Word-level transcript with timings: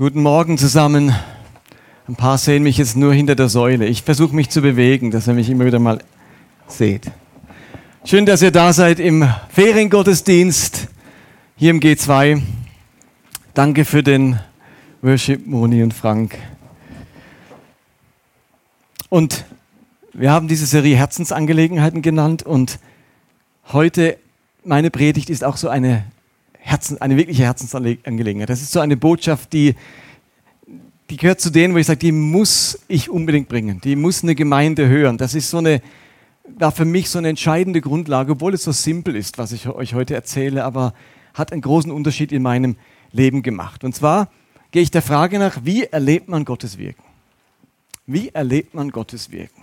Guten 0.00 0.22
Morgen 0.22 0.56
zusammen. 0.56 1.14
Ein 2.08 2.16
paar 2.16 2.38
sehen 2.38 2.62
mich 2.62 2.78
jetzt 2.78 2.96
nur 2.96 3.12
hinter 3.12 3.34
der 3.34 3.50
Säule. 3.50 3.84
Ich 3.84 4.02
versuche 4.02 4.34
mich 4.34 4.48
zu 4.48 4.62
bewegen, 4.62 5.10
dass 5.10 5.28
ihr 5.28 5.34
mich 5.34 5.50
immer 5.50 5.66
wieder 5.66 5.78
mal 5.78 6.02
seht. 6.68 7.10
Schön, 8.06 8.24
dass 8.24 8.40
ihr 8.40 8.50
da 8.50 8.72
seid 8.72 8.98
im 8.98 9.28
Feriengottesdienst 9.50 10.88
hier 11.54 11.70
im 11.70 11.80
G2. 11.80 12.40
Danke 13.52 13.84
für 13.84 14.02
den 14.02 14.40
Worship, 15.02 15.46
Moni 15.46 15.82
und 15.82 15.92
Frank. 15.92 16.38
Und 19.10 19.44
wir 20.14 20.30
haben 20.30 20.48
diese 20.48 20.64
Serie 20.64 20.96
Herzensangelegenheiten 20.96 22.00
genannt 22.00 22.42
und 22.42 22.78
heute 23.70 24.16
meine 24.64 24.90
Predigt 24.90 25.28
ist 25.28 25.44
auch 25.44 25.58
so 25.58 25.68
eine, 25.68 26.04
Herzen, 26.60 27.00
eine 27.00 27.16
wirkliche 27.16 27.42
Herzensangelegenheit. 27.42 28.48
Das 28.48 28.62
ist 28.62 28.72
so 28.72 28.80
eine 28.80 28.96
Botschaft, 28.96 29.52
die, 29.52 29.74
die 31.08 31.16
gehört 31.16 31.40
zu 31.40 31.50
denen, 31.50 31.74
wo 31.74 31.78
ich 31.78 31.86
sage, 31.86 31.98
die 31.98 32.12
muss 32.12 32.78
ich 32.86 33.10
unbedingt 33.10 33.48
bringen. 33.48 33.80
Die 33.80 33.96
muss 33.96 34.22
eine 34.22 34.34
Gemeinde 34.34 34.88
hören. 34.88 35.18
Das 35.18 35.34
ist 35.34 35.50
so 35.50 35.58
eine, 35.58 35.82
war 36.58 36.70
für 36.70 36.84
mich 36.84 37.10
so 37.10 37.18
eine 37.18 37.28
entscheidende 37.28 37.80
Grundlage, 37.80 38.32
obwohl 38.32 38.54
es 38.54 38.62
so 38.62 38.72
simpel 38.72 39.16
ist, 39.16 39.38
was 39.38 39.52
ich 39.52 39.68
euch 39.68 39.94
heute 39.94 40.14
erzähle, 40.14 40.64
aber 40.64 40.94
hat 41.34 41.52
einen 41.52 41.62
großen 41.62 41.90
Unterschied 41.90 42.32
in 42.32 42.42
meinem 42.42 42.76
Leben 43.12 43.42
gemacht. 43.42 43.82
Und 43.82 43.94
zwar 43.94 44.28
gehe 44.70 44.82
ich 44.82 44.90
der 44.90 45.02
Frage 45.02 45.38
nach, 45.38 45.60
wie 45.64 45.84
erlebt 45.84 46.28
man 46.28 46.44
Gottes 46.44 46.78
Wirken? 46.78 47.02
Wie 48.06 48.28
erlebt 48.28 48.74
man 48.74 48.90
Gottes 48.90 49.30
Wirken? 49.30 49.62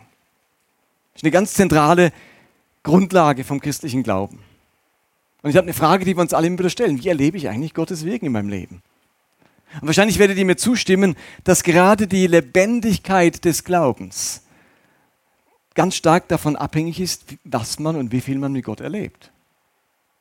Das 1.13 1.21
ist 1.21 1.23
eine 1.23 1.31
ganz 1.31 1.53
zentrale 1.53 2.11
Grundlage 2.83 3.43
vom 3.43 3.59
christlichen 3.59 4.03
Glauben. 4.03 4.39
Und 5.41 5.51
ich 5.51 5.55
habe 5.55 5.65
eine 5.65 5.73
Frage, 5.73 6.05
die 6.05 6.15
wir 6.15 6.21
uns 6.21 6.33
alle 6.33 6.47
immer 6.47 6.59
wieder 6.59 6.69
stellen. 6.69 7.01
Wie 7.03 7.07
erlebe 7.07 7.37
ich 7.37 7.49
eigentlich 7.49 7.73
Gottes 7.73 8.05
Wirken 8.05 8.27
in 8.27 8.31
meinem 8.31 8.49
Leben? 8.49 8.81
Und 9.81 9.87
wahrscheinlich 9.87 10.17
werdet 10.17 10.37
ihr 10.37 10.45
mir 10.45 10.57
zustimmen, 10.57 11.15
dass 11.43 11.63
gerade 11.63 12.07
die 12.07 12.27
Lebendigkeit 12.27 13.43
des 13.45 13.63
Glaubens 13.63 14.43
ganz 15.75 15.95
stark 15.95 16.27
davon 16.27 16.55
abhängig 16.55 16.99
ist, 16.99 17.25
was 17.43 17.77
man 17.77 17.95
und 17.95 18.11
wie 18.11 18.21
viel 18.21 18.39
man 18.39 18.51
mit 18.51 18.65
Gott 18.65 18.81
erlebt. 18.81 19.31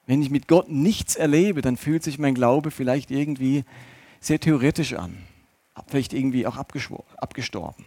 Wenn 0.06 0.20
ich 0.20 0.30
mit 0.30 0.48
Gott 0.48 0.68
nichts 0.68 1.16
erlebe, 1.16 1.62
dann 1.62 1.76
fühlt 1.76 2.02
sich 2.02 2.18
mein 2.18 2.34
Glaube 2.34 2.70
vielleicht 2.70 3.10
irgendwie 3.10 3.64
sehr 4.20 4.38
theoretisch 4.38 4.92
an, 4.92 5.16
vielleicht 5.88 6.12
irgendwie 6.12 6.46
auch 6.46 6.56
abgestorben. 6.56 7.84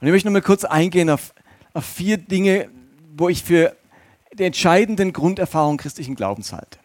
Und 0.00 0.06
ich 0.06 0.12
möchte 0.12 0.28
noch 0.28 0.32
mal 0.32 0.42
kurz 0.42 0.64
eingehen 0.64 1.10
auf, 1.10 1.32
auf 1.72 1.84
vier 1.84 2.16
Dinge, 2.18 2.68
wo 3.16 3.28
ich 3.28 3.42
für 3.42 3.74
die 4.32 4.44
entscheidenden 4.44 5.12
Grunderfahrungen 5.12 5.78
christlichen 5.78 6.14
Glaubens 6.14 6.52
halte. 6.52 6.78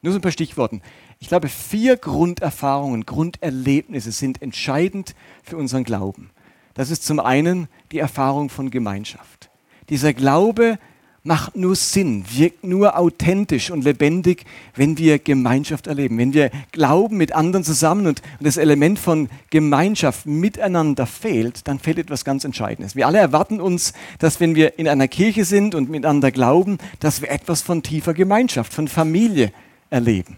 Nur 0.00 0.12
so 0.12 0.18
ein 0.18 0.22
paar 0.22 0.32
Stichworten. 0.32 0.80
Ich 1.18 1.28
glaube, 1.28 1.48
vier 1.48 1.96
Grunderfahrungen, 1.96 3.04
Grunderlebnisse 3.04 4.12
sind 4.12 4.40
entscheidend 4.42 5.14
für 5.42 5.56
unseren 5.56 5.84
Glauben. 5.84 6.30
Das 6.74 6.90
ist 6.90 7.04
zum 7.04 7.18
einen 7.18 7.68
die 7.90 7.98
Erfahrung 7.98 8.50
von 8.50 8.70
Gemeinschaft. 8.70 9.50
Dieser 9.88 10.14
Glaube 10.14 10.78
macht 11.22 11.56
nur 11.56 11.76
Sinn, 11.76 12.24
wirkt 12.30 12.64
nur 12.64 12.98
authentisch 12.98 13.70
und 13.70 13.84
lebendig, 13.84 14.44
wenn 14.74 14.98
wir 14.98 15.18
Gemeinschaft 15.18 15.86
erleben, 15.86 16.18
wenn 16.18 16.32
wir 16.32 16.50
glauben 16.72 17.16
mit 17.16 17.34
anderen 17.34 17.64
zusammen 17.64 18.06
und 18.06 18.22
das 18.40 18.56
Element 18.56 18.98
von 18.98 19.28
Gemeinschaft 19.50 20.26
miteinander 20.26 21.06
fehlt, 21.06 21.66
dann 21.68 21.78
fehlt 21.78 21.98
etwas 21.98 22.24
ganz 22.24 22.44
Entscheidendes. 22.44 22.96
Wir 22.96 23.06
alle 23.06 23.18
erwarten 23.18 23.60
uns, 23.60 23.92
dass 24.18 24.40
wenn 24.40 24.54
wir 24.54 24.78
in 24.78 24.88
einer 24.88 25.08
Kirche 25.08 25.44
sind 25.44 25.74
und 25.74 25.90
miteinander 25.90 26.30
glauben, 26.30 26.78
dass 27.00 27.20
wir 27.20 27.30
etwas 27.30 27.62
von 27.62 27.82
tiefer 27.82 28.14
Gemeinschaft, 28.14 28.72
von 28.72 28.88
Familie 28.88 29.52
erleben. 29.90 30.36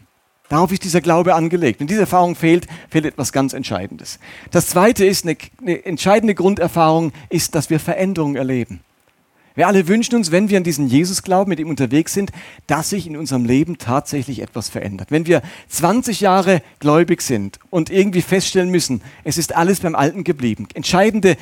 Darauf 0.48 0.72
ist 0.72 0.82
dieser 0.82 1.00
Glaube 1.00 1.36
angelegt. 1.36 1.78
Wenn 1.78 1.86
diese 1.86 2.00
Erfahrung 2.00 2.34
fehlt, 2.34 2.66
fehlt 2.88 3.04
etwas 3.04 3.32
ganz 3.32 3.52
Entscheidendes. 3.52 4.18
Das 4.50 4.66
Zweite 4.66 5.04
ist, 5.04 5.24
eine, 5.24 5.36
eine 5.60 5.84
entscheidende 5.84 6.34
Grunderfahrung 6.34 7.12
ist, 7.28 7.54
dass 7.54 7.70
wir 7.70 7.78
Veränderungen 7.78 8.34
erleben. 8.34 8.80
Wir 9.60 9.68
alle 9.68 9.88
wünschen 9.88 10.14
uns, 10.14 10.30
wenn 10.30 10.48
wir 10.48 10.56
an 10.56 10.64
diesen 10.64 10.88
Jesus 10.88 11.22
glauben, 11.22 11.50
mit 11.50 11.60
ihm 11.60 11.68
unterwegs 11.68 12.14
sind, 12.14 12.32
dass 12.66 12.88
sich 12.88 13.06
in 13.06 13.14
unserem 13.14 13.44
Leben 13.44 13.76
tatsächlich 13.76 14.40
etwas 14.40 14.70
verändert. 14.70 15.10
Wenn 15.10 15.26
wir 15.26 15.42
20 15.68 16.22
Jahre 16.22 16.62
gläubig 16.78 17.20
sind 17.20 17.58
und 17.68 17.90
irgendwie 17.90 18.22
feststellen 18.22 18.70
müssen, 18.70 19.02
es 19.22 19.36
ist 19.36 19.54
alles 19.54 19.80
beim 19.80 19.94
Alten 19.94 20.24
geblieben, 20.24 20.66
entscheidende 20.72 21.36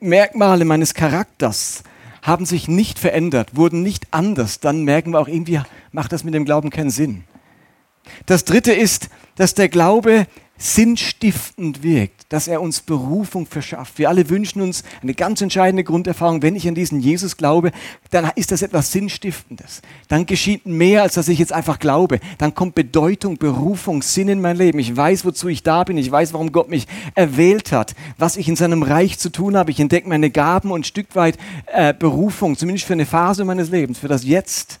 Merkmale 0.00 0.64
meines 0.64 0.94
Charakters 0.94 1.84
haben 2.22 2.44
sich 2.44 2.66
nicht 2.66 2.98
verändert, 2.98 3.54
wurden 3.54 3.84
nicht 3.84 4.08
anders, 4.10 4.58
dann 4.58 4.82
merken 4.82 5.12
wir 5.12 5.20
auch 5.20 5.28
irgendwie, 5.28 5.60
macht 5.92 6.10
das 6.10 6.24
mit 6.24 6.34
dem 6.34 6.44
Glauben 6.44 6.70
keinen 6.70 6.90
Sinn. 6.90 7.22
Das 8.26 8.44
Dritte 8.44 8.72
ist, 8.72 9.10
dass 9.36 9.54
der 9.54 9.68
Glaube 9.68 10.26
sinnstiftend 10.58 11.84
wirkt, 11.84 12.19
dass 12.30 12.46
er 12.46 12.62
uns 12.62 12.80
Berufung 12.80 13.44
verschafft. 13.44 13.98
Wir 13.98 14.08
alle 14.08 14.30
wünschen 14.30 14.62
uns 14.62 14.84
eine 15.02 15.14
ganz 15.14 15.42
entscheidende 15.42 15.82
Grunderfahrung. 15.82 16.42
Wenn 16.42 16.54
ich 16.54 16.66
an 16.66 16.76
diesen 16.76 17.00
Jesus 17.00 17.36
glaube, 17.36 17.72
dann 18.10 18.30
ist 18.36 18.52
das 18.52 18.62
etwas 18.62 18.92
Sinnstiftendes. 18.92 19.82
Dann 20.08 20.26
geschieht 20.26 20.64
mehr, 20.64 21.02
als 21.02 21.14
dass 21.14 21.28
ich 21.28 21.40
jetzt 21.40 21.52
einfach 21.52 21.80
glaube. 21.80 22.20
Dann 22.38 22.54
kommt 22.54 22.76
Bedeutung, 22.76 23.36
Berufung, 23.36 24.00
Sinn 24.00 24.28
in 24.28 24.40
mein 24.40 24.56
Leben. 24.56 24.78
Ich 24.78 24.96
weiß, 24.96 25.24
wozu 25.24 25.48
ich 25.48 25.64
da 25.64 25.82
bin. 25.82 25.98
Ich 25.98 26.10
weiß, 26.10 26.32
warum 26.32 26.52
Gott 26.52 26.68
mich 26.68 26.86
erwählt 27.16 27.72
hat, 27.72 27.96
was 28.16 28.36
ich 28.36 28.48
in 28.48 28.54
seinem 28.54 28.84
Reich 28.84 29.18
zu 29.18 29.30
tun 29.30 29.56
habe. 29.56 29.72
Ich 29.72 29.80
entdecke 29.80 30.08
meine 30.08 30.30
Gaben 30.30 30.70
und 30.70 30.80
ein 30.80 30.84
Stück 30.84 31.16
weit 31.16 31.36
äh, 31.66 31.92
Berufung, 31.92 32.56
zumindest 32.56 32.86
für 32.86 32.92
eine 32.92 33.06
Phase 33.06 33.44
meines 33.44 33.70
Lebens, 33.70 33.98
für 33.98 34.08
das 34.08 34.24
Jetzt. 34.24 34.78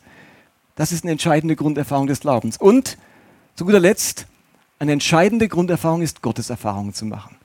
Das 0.76 0.92
ist 0.92 1.02
eine 1.02 1.10
entscheidende 1.10 1.56
Grunderfahrung 1.56 2.06
des 2.06 2.20
Glaubens. 2.20 2.58
Und 2.58 2.96
zu 3.56 3.64
guter 3.64 3.80
Letzt, 3.80 4.26
eine 4.78 4.92
entscheidende 4.92 5.48
Grunderfahrung 5.48 6.00
ist, 6.00 6.22
Gottes 6.22 6.48
Erfahrungen 6.48 6.94
zu 6.94 7.06
machen. 7.06 7.39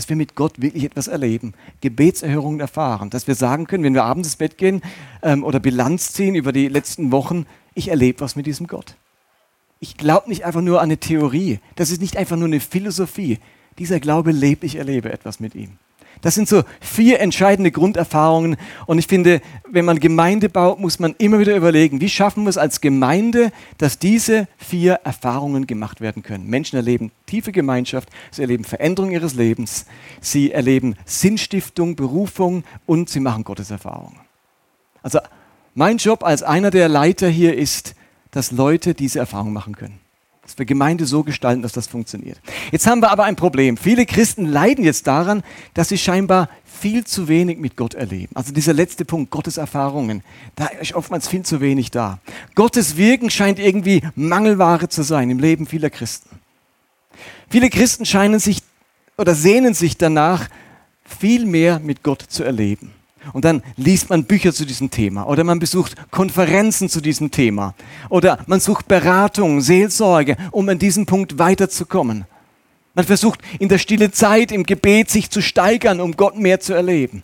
Dass 0.00 0.08
wir 0.08 0.16
mit 0.16 0.34
Gott 0.34 0.62
wirklich 0.62 0.84
etwas 0.84 1.08
erleben, 1.08 1.52
Gebetserhörungen 1.82 2.58
erfahren, 2.58 3.10
dass 3.10 3.26
wir 3.26 3.34
sagen 3.34 3.66
können, 3.66 3.84
wenn 3.84 3.92
wir 3.92 4.04
abends 4.04 4.28
ins 4.28 4.36
Bett 4.36 4.56
gehen 4.56 4.80
ähm, 5.22 5.44
oder 5.44 5.60
Bilanz 5.60 6.14
ziehen 6.14 6.34
über 6.34 6.52
die 6.52 6.68
letzten 6.68 7.12
Wochen, 7.12 7.44
ich 7.74 7.88
erlebe 7.88 8.20
was 8.20 8.34
mit 8.34 8.46
diesem 8.46 8.66
Gott. 8.66 8.96
Ich 9.78 9.98
glaube 9.98 10.30
nicht 10.30 10.46
einfach 10.46 10.62
nur 10.62 10.78
an 10.78 10.84
eine 10.84 10.96
Theorie, 10.96 11.60
das 11.76 11.90
ist 11.90 12.00
nicht 12.00 12.16
einfach 12.16 12.38
nur 12.38 12.48
eine 12.48 12.60
Philosophie. 12.60 13.40
Dieser 13.78 14.00
Glaube 14.00 14.32
lebt, 14.32 14.64
ich 14.64 14.76
erlebe 14.76 15.12
etwas 15.12 15.38
mit 15.38 15.54
ihm. 15.54 15.76
Das 16.22 16.34
sind 16.34 16.48
so 16.48 16.62
vier 16.80 17.20
entscheidende 17.20 17.70
Grunderfahrungen. 17.70 18.56
Und 18.86 18.98
ich 18.98 19.06
finde, 19.06 19.40
wenn 19.68 19.84
man 19.84 20.00
Gemeinde 20.00 20.48
baut, 20.48 20.78
muss 20.78 20.98
man 20.98 21.14
immer 21.18 21.38
wieder 21.38 21.56
überlegen, 21.56 22.00
wie 22.00 22.08
schaffen 22.08 22.44
wir 22.44 22.50
es 22.50 22.58
als 22.58 22.80
Gemeinde, 22.80 23.52
dass 23.78 23.98
diese 23.98 24.48
vier 24.58 24.94
Erfahrungen 25.04 25.66
gemacht 25.66 26.00
werden 26.00 26.22
können. 26.22 26.46
Menschen 26.46 26.76
erleben 26.76 27.10
tiefe 27.26 27.52
Gemeinschaft, 27.52 28.10
sie 28.30 28.42
erleben 28.42 28.64
Veränderung 28.64 29.10
ihres 29.10 29.34
Lebens, 29.34 29.86
sie 30.20 30.52
erleben 30.52 30.96
Sinnstiftung, 31.04 31.96
Berufung 31.96 32.64
und 32.86 33.08
sie 33.08 33.20
machen 33.20 33.44
Gottes 33.44 33.70
Erfahrungen. 33.70 34.18
Also 35.02 35.20
mein 35.74 35.96
Job 35.96 36.24
als 36.24 36.42
einer 36.42 36.70
der 36.70 36.88
Leiter 36.88 37.28
hier 37.28 37.56
ist, 37.56 37.94
dass 38.32 38.50
Leute 38.50 38.94
diese 38.94 39.18
Erfahrung 39.18 39.52
machen 39.52 39.76
können 39.76 39.99
dass 40.50 40.58
wir 40.58 40.66
Gemeinde 40.66 41.06
so 41.06 41.22
gestalten, 41.22 41.62
dass 41.62 41.72
das 41.72 41.86
funktioniert. 41.86 42.40
Jetzt 42.72 42.86
haben 42.86 43.00
wir 43.00 43.12
aber 43.12 43.24
ein 43.24 43.36
Problem. 43.36 43.76
Viele 43.76 44.04
Christen 44.04 44.46
leiden 44.46 44.84
jetzt 44.84 45.06
daran, 45.06 45.44
dass 45.74 45.90
sie 45.90 45.98
scheinbar 45.98 46.48
viel 46.64 47.04
zu 47.04 47.28
wenig 47.28 47.58
mit 47.58 47.76
Gott 47.76 47.94
erleben. 47.94 48.34
Also 48.34 48.52
dieser 48.52 48.72
letzte 48.72 49.04
Punkt, 49.04 49.30
Gottes 49.30 49.58
Erfahrungen, 49.58 50.22
da 50.56 50.66
ist 50.66 50.94
oftmals 50.94 51.28
viel 51.28 51.42
zu 51.42 51.60
wenig 51.60 51.92
da. 51.92 52.18
Gottes 52.56 52.96
Wirken 52.96 53.30
scheint 53.30 53.60
irgendwie 53.60 54.02
Mangelware 54.16 54.88
zu 54.88 55.02
sein 55.02 55.30
im 55.30 55.38
Leben 55.38 55.66
vieler 55.66 55.90
Christen. 55.90 56.40
Viele 57.48 57.70
Christen 57.70 58.04
scheinen 58.06 58.40
sich 58.40 58.62
oder 59.16 59.34
sehnen 59.34 59.74
sich 59.74 59.96
danach, 59.96 60.48
viel 61.04 61.46
mehr 61.46 61.78
mit 61.78 62.02
Gott 62.02 62.22
zu 62.22 62.42
erleben. 62.42 62.92
Und 63.32 63.44
dann 63.44 63.62
liest 63.76 64.10
man 64.10 64.24
Bücher 64.24 64.52
zu 64.52 64.64
diesem 64.64 64.90
Thema 64.90 65.24
oder 65.24 65.44
man 65.44 65.58
besucht 65.58 65.94
Konferenzen 66.10 66.88
zu 66.88 67.00
diesem 67.00 67.30
Thema 67.30 67.74
oder 68.08 68.38
man 68.46 68.60
sucht 68.60 68.88
Beratung, 68.88 69.60
Seelsorge, 69.60 70.36
um 70.50 70.68
an 70.68 70.78
diesem 70.78 71.06
Punkt 71.06 71.38
weiterzukommen. 71.38 72.24
Man 72.94 73.04
versucht 73.04 73.40
in 73.58 73.68
der 73.68 73.78
stille 73.78 74.10
Zeit 74.10 74.52
im 74.52 74.64
Gebet 74.64 75.10
sich 75.10 75.30
zu 75.30 75.42
steigern, 75.42 76.00
um 76.00 76.16
Gott 76.16 76.36
mehr 76.36 76.60
zu 76.60 76.72
erleben. 76.72 77.22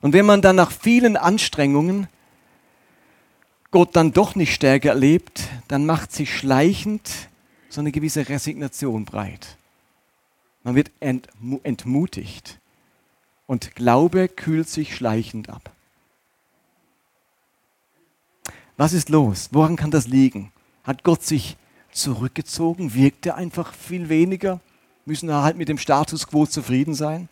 Und 0.00 0.12
wenn 0.12 0.26
man 0.26 0.42
dann 0.42 0.56
nach 0.56 0.70
vielen 0.70 1.16
Anstrengungen 1.16 2.06
Gott 3.70 3.94
dann 3.96 4.12
doch 4.12 4.34
nicht 4.34 4.54
stärker 4.54 4.90
erlebt, 4.90 5.42
dann 5.68 5.84
macht 5.84 6.12
sich 6.12 6.34
schleichend 6.34 7.10
so 7.68 7.80
eine 7.80 7.92
gewisse 7.92 8.28
Resignation 8.28 9.04
breit. 9.04 9.58
Man 10.62 10.74
wird 10.74 10.90
entmutigt 11.00 12.58
und 13.48 13.74
Glaube 13.74 14.28
kühlt 14.28 14.68
sich 14.68 14.94
schleichend 14.94 15.48
ab. 15.48 15.72
Was 18.76 18.92
ist 18.92 19.08
los? 19.08 19.48
Woran 19.50 19.74
kann 19.74 19.90
das 19.90 20.06
liegen? 20.06 20.52
Hat 20.84 21.02
Gott 21.02 21.24
sich 21.24 21.56
zurückgezogen? 21.90 22.94
Wirkt 22.94 23.26
er 23.26 23.34
einfach 23.34 23.74
viel 23.74 24.08
weniger? 24.08 24.60
Müssen 25.04 25.28
wir 25.28 25.42
halt 25.42 25.56
mit 25.56 25.68
dem 25.68 25.78
Status 25.78 26.28
quo 26.28 26.46
zufrieden 26.46 26.94
sein? 26.94 27.28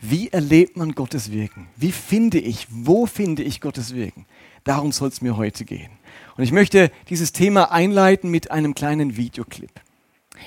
Wie 0.00 0.30
erlebt 0.30 0.76
man 0.76 0.92
Gottes 0.92 1.30
Wirken? 1.30 1.68
Wie 1.76 1.92
finde 1.92 2.38
ich, 2.38 2.66
wo 2.68 3.06
finde 3.06 3.42
ich 3.42 3.62
Gottes 3.62 3.94
Wirken? 3.94 4.26
Darum 4.64 4.92
soll 4.92 5.08
es 5.08 5.22
mir 5.22 5.36
heute 5.36 5.64
gehen. 5.64 5.92
Und 6.36 6.42
ich 6.42 6.52
möchte 6.52 6.90
dieses 7.08 7.32
Thema 7.32 7.70
einleiten 7.70 8.30
mit 8.30 8.50
einem 8.50 8.74
kleinen 8.74 9.16
Videoclip. 9.16 9.70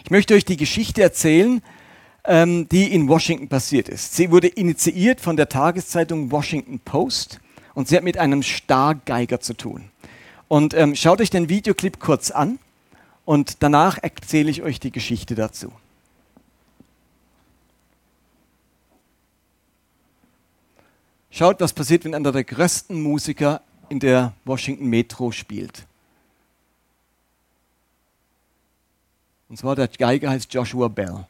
Ich 0.03 0.11
möchte 0.11 0.35
euch 0.35 0.45
die 0.45 0.57
Geschichte 0.57 1.01
erzählen, 1.01 1.61
ähm, 2.27 2.67
die 2.69 2.93
in 2.93 3.07
Washington 3.07 3.47
passiert 3.47 3.89
ist. 3.89 4.15
Sie 4.15 4.29
wurde 4.31 4.47
initiiert 4.47 5.21
von 5.21 5.37
der 5.37 5.49
Tageszeitung 5.49 6.29
Washington 6.29 6.79
Post 6.79 7.39
und 7.73 7.87
sie 7.87 7.95
hat 7.95 8.03
mit 8.03 8.17
einem 8.17 8.43
Stargeiger 8.43 9.39
zu 9.39 9.53
tun. 9.53 9.89
Und 10.47 10.73
ähm, 10.73 10.95
schaut 10.95 11.21
euch 11.21 11.29
den 11.29 11.49
Videoclip 11.49 11.99
kurz 11.99 12.31
an 12.31 12.59
und 13.25 13.63
danach 13.63 13.97
erzähle 14.01 14.51
ich 14.51 14.61
euch 14.61 14.79
die 14.79 14.91
Geschichte 14.91 15.35
dazu. 15.35 15.71
Schaut, 21.29 21.59
was 21.61 21.71
passiert, 21.71 22.03
wenn 22.03 22.15
einer 22.15 22.31
der 22.31 22.43
größten 22.43 23.01
Musiker 23.01 23.61
in 23.89 23.99
der 23.99 24.33
Washington 24.43 24.87
Metro 24.87 25.31
spielt. 25.31 25.85
Und 29.49 29.57
zwar 29.57 29.75
der 29.75 29.87
Geiger 29.87 30.29
heißt 30.29 30.53
Joshua 30.53 30.87
Bell. 30.87 31.25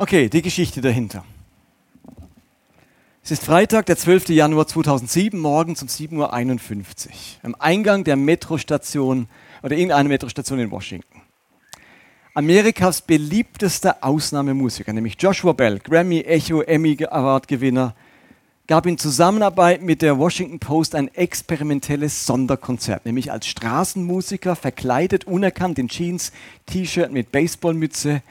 Okay, 0.00 0.28
die 0.28 0.42
Geschichte 0.42 0.80
dahinter. 0.80 1.24
Es 3.24 3.32
ist 3.32 3.42
Freitag, 3.42 3.86
der 3.86 3.96
12. 3.96 4.28
Januar 4.28 4.68
2007, 4.68 5.40
morgens 5.40 5.82
um 5.82 5.88
7.51 5.88 6.12
Uhr, 6.16 6.32
am 7.42 7.56
Eingang 7.58 8.04
der 8.04 8.14
Metrostation 8.14 9.26
oder 9.60 9.76
irgendeiner 9.76 10.08
Metrostation 10.08 10.60
in 10.60 10.70
Washington. 10.70 11.22
Amerikas 12.32 13.00
beliebtester 13.00 13.96
Ausnahmemusiker, 14.02 14.92
nämlich 14.92 15.16
Joshua 15.18 15.52
Bell, 15.52 15.80
Grammy, 15.80 16.20
Echo, 16.20 16.60
Emmy 16.60 16.96
Award 17.04 17.48
Gewinner, 17.48 17.96
gab 18.68 18.86
in 18.86 18.98
Zusammenarbeit 18.98 19.82
mit 19.82 20.02
der 20.02 20.16
Washington 20.16 20.60
Post 20.60 20.94
ein 20.94 21.12
experimentelles 21.12 22.24
Sonderkonzert, 22.24 23.04
nämlich 23.04 23.32
als 23.32 23.48
Straßenmusiker, 23.48 24.54
verkleidet, 24.54 25.24
unerkannt 25.24 25.76
in 25.80 25.88
Jeans, 25.88 26.30
T-Shirt 26.66 27.10
mit 27.10 27.32
Baseballmütze, 27.32 28.22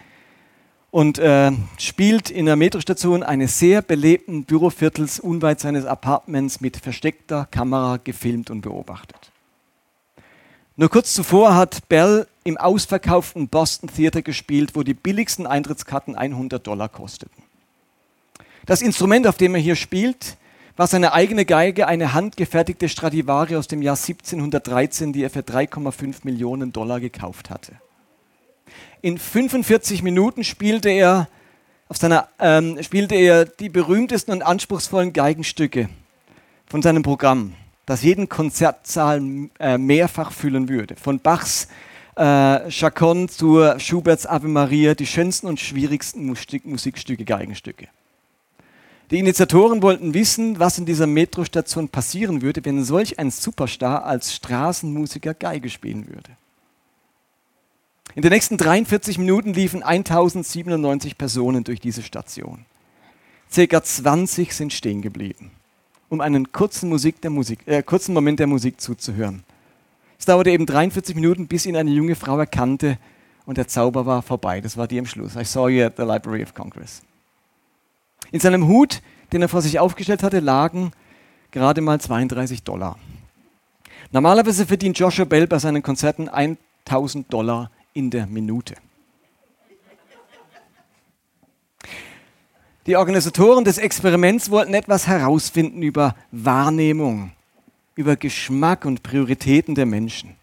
und 0.91 1.19
äh, 1.19 1.51
spielt 1.77 2.29
in 2.29 2.45
der 2.45 2.55
Metrostation 2.55 3.23
eines 3.23 3.59
sehr 3.59 3.81
belebten 3.81 4.45
Büroviertels 4.45 5.19
unweit 5.19 5.59
seines 5.59 5.85
Apartments 5.85 6.61
mit 6.61 6.77
versteckter 6.77 7.47
Kamera 7.51 7.97
gefilmt 8.03 8.49
und 8.49 8.61
beobachtet. 8.61 9.31
Nur 10.75 10.89
kurz 10.89 11.13
zuvor 11.13 11.55
hat 11.55 11.89
Bell 11.89 12.27
im 12.43 12.57
ausverkauften 12.57 13.47
Boston 13.47 13.89
Theater 13.89 14.21
gespielt, 14.21 14.75
wo 14.75 14.83
die 14.83 14.93
billigsten 14.93 15.47
Eintrittskarten 15.47 16.15
100 16.15 16.65
Dollar 16.65 16.87
kosteten. 16.87 17.43
Das 18.65 18.81
Instrument, 18.81 19.27
auf 19.27 19.37
dem 19.37 19.55
er 19.55 19.61
hier 19.61 19.75
spielt, 19.75 20.37
war 20.75 20.85
seine 20.85 21.13
eigene 21.13 21.45
Geige, 21.45 21.87
eine 21.87 22.13
handgefertigte 22.13 22.87
Stradivari 22.87 23.55
aus 23.55 23.67
dem 23.67 23.81
Jahr 23.81 23.95
1713, 23.95 25.13
die 25.13 25.23
er 25.23 25.31
für 25.31 25.39
3,5 25.39 26.17
Millionen 26.23 26.71
Dollar 26.71 26.99
gekauft 26.99 27.49
hatte. 27.49 27.73
In 29.01 29.17
45 29.17 30.01
Minuten 30.01 30.43
spielte 30.43 30.89
er, 30.89 31.27
auf 31.87 31.97
seiner, 31.97 32.29
ähm, 32.39 32.81
spielte 32.81 33.15
er 33.15 33.45
die 33.45 33.69
berühmtesten 33.69 34.31
und 34.31 34.41
anspruchsvollen 34.41 35.13
Geigenstücke 35.13 35.89
von 36.65 36.81
seinem 36.81 37.03
Programm, 37.03 37.53
das 37.85 38.01
jeden 38.01 38.27
Konzertsaal 38.27 39.21
äh, 39.59 39.77
mehrfach 39.77 40.31
füllen 40.31 40.67
würde. 40.67 40.95
Von 40.95 41.19
Bachs 41.19 41.67
äh, 42.15 42.71
Chaconne 42.71 43.27
zu 43.27 43.61
Schuberts 43.77 44.25
Ave 44.25 44.47
Maria, 44.47 44.95
die 44.95 45.05
schönsten 45.05 45.47
und 45.47 45.59
schwierigsten 45.59 46.25
Musik 46.25 46.65
Musikstücke, 46.65 47.23
Geigenstücke. 47.23 47.87
Die 49.11 49.19
Initiatoren 49.19 49.81
wollten 49.81 50.13
wissen, 50.13 50.59
was 50.59 50.79
in 50.79 50.85
dieser 50.85 51.07
Metrostation 51.07 51.87
passieren 51.87 52.41
würde, 52.41 52.65
wenn 52.65 52.83
solch 52.83 53.19
ein 53.19 53.31
Superstar 53.31 54.03
als 54.03 54.33
Straßenmusiker 54.33 55.33
Geige 55.33 55.69
spielen 55.69 56.07
würde. 56.07 56.31
In 58.17 58.23
den 58.23 58.31
nächsten 58.31 58.57
43 58.57 59.19
Minuten 59.19 59.53
liefen 59.53 59.83
1097 59.83 61.19
Personen 61.19 61.63
durch 61.63 61.79
diese 61.79 62.01
Station. 62.01 62.65
Circa 63.51 63.83
20 63.83 64.55
sind 64.55 64.73
stehen 64.73 65.03
geblieben, 65.03 65.51
um 66.09 66.19
einen 66.21 66.51
kurzen, 66.51 66.89
Musik 66.89 67.21
der 67.21 67.29
Musik, 67.29 67.59
äh, 67.67 67.83
kurzen 67.83 68.15
Moment 68.15 68.39
der 68.39 68.47
Musik 68.47 68.81
zuzuhören. 68.81 69.43
Es 70.17 70.25
dauerte 70.25 70.49
eben 70.49 70.65
43 70.65 71.15
Minuten, 71.15 71.45
bis 71.45 71.67
ihn 71.67 71.77
eine 71.77 71.91
junge 71.91 72.15
Frau 72.15 72.39
erkannte 72.39 72.97
und 73.45 73.59
der 73.59 73.67
Zauber 73.67 74.07
war 74.07 74.23
vorbei. 74.23 74.61
Das 74.61 74.77
war 74.77 74.87
die 74.87 74.97
am 74.97 75.05
Schluss. 75.05 75.35
I 75.35 75.43
saw 75.43 75.69
you 75.69 75.85
at 75.85 75.97
the 75.97 76.01
Library 76.01 76.41
of 76.41 76.55
Congress. 76.55 77.03
In 78.31 78.39
seinem 78.39 78.67
Hut, 78.67 79.03
den 79.31 79.43
er 79.43 79.47
vor 79.47 79.61
sich 79.61 79.77
aufgestellt 79.77 80.23
hatte, 80.23 80.39
lagen 80.39 80.91
gerade 81.51 81.81
mal 81.81 82.01
32 82.01 82.63
Dollar. 82.63 82.97
Normalerweise 84.11 84.65
verdient 84.65 84.97
Joshua 84.97 85.25
Bell 85.25 85.45
bei 85.45 85.59
seinen 85.59 85.83
Konzerten 85.83 86.29
1000 86.29 87.31
Dollar 87.31 87.69
in 87.97 88.11
der 88.11 88.27
Minute. 88.27 88.75
Die 92.85 92.95
Organisatoren 92.95 93.65
des 93.65 93.79
Experiments 93.79 94.51
wollten 94.51 94.75
etwas 94.75 95.07
herausfinden 95.07 95.81
über 95.81 96.15
Wahrnehmung, 96.31 97.31
über 97.95 98.15
Geschmack 98.15 98.85
und 98.85 99.01
Prioritäten 99.01 99.73
der 99.73 99.87
Menschen. 99.87 100.35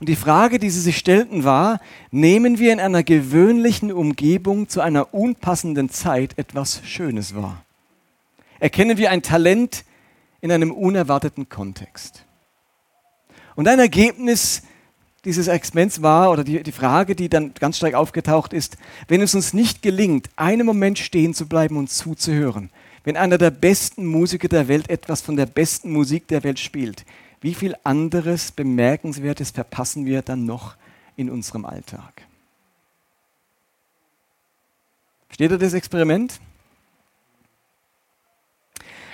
Und 0.00 0.08
die 0.08 0.16
Frage, 0.16 0.58
die 0.58 0.68
sie 0.68 0.80
sich 0.80 0.98
stellten, 0.98 1.44
war, 1.44 1.80
nehmen 2.10 2.58
wir 2.58 2.72
in 2.72 2.80
einer 2.80 3.04
gewöhnlichen 3.04 3.92
Umgebung 3.92 4.68
zu 4.68 4.80
einer 4.80 5.14
unpassenden 5.14 5.90
Zeit 5.90 6.36
etwas 6.38 6.82
Schönes 6.84 7.36
wahr? 7.36 7.64
Erkennen 8.58 8.98
wir 8.98 9.12
ein 9.12 9.22
Talent 9.22 9.84
in 10.40 10.50
einem 10.50 10.72
unerwarteten 10.72 11.48
Kontext? 11.48 12.26
Und 13.54 13.68
ein 13.68 13.78
Ergebnis 13.78 14.62
dieses 15.24 15.48
Experiments 15.48 16.02
war, 16.02 16.30
oder 16.30 16.44
die, 16.44 16.62
die 16.62 16.72
Frage, 16.72 17.14
die 17.14 17.28
dann 17.28 17.52
ganz 17.54 17.76
stark 17.76 17.94
aufgetaucht 17.94 18.52
ist, 18.52 18.76
wenn 19.08 19.20
es 19.20 19.34
uns 19.34 19.52
nicht 19.52 19.82
gelingt, 19.82 20.30
einen 20.36 20.64
Moment 20.64 20.98
stehen 20.98 21.34
zu 21.34 21.46
bleiben 21.46 21.76
und 21.76 21.90
zuzuhören, 21.90 22.70
wenn 23.04 23.16
einer 23.16 23.38
der 23.38 23.50
besten 23.50 24.06
Musiker 24.06 24.48
der 24.48 24.68
Welt 24.68 24.88
etwas 24.88 25.20
von 25.20 25.36
der 25.36 25.46
besten 25.46 25.92
Musik 25.92 26.28
der 26.28 26.42
Welt 26.42 26.58
spielt, 26.58 27.04
wie 27.40 27.54
viel 27.54 27.74
anderes 27.84 28.52
Bemerkenswertes 28.52 29.50
verpassen 29.50 30.06
wir 30.06 30.22
dann 30.22 30.46
noch 30.46 30.76
in 31.16 31.30
unserem 31.30 31.64
Alltag? 31.64 32.22
Steht 35.30 35.50
da 35.50 35.56
das 35.56 35.74
Experiment? 35.74 36.40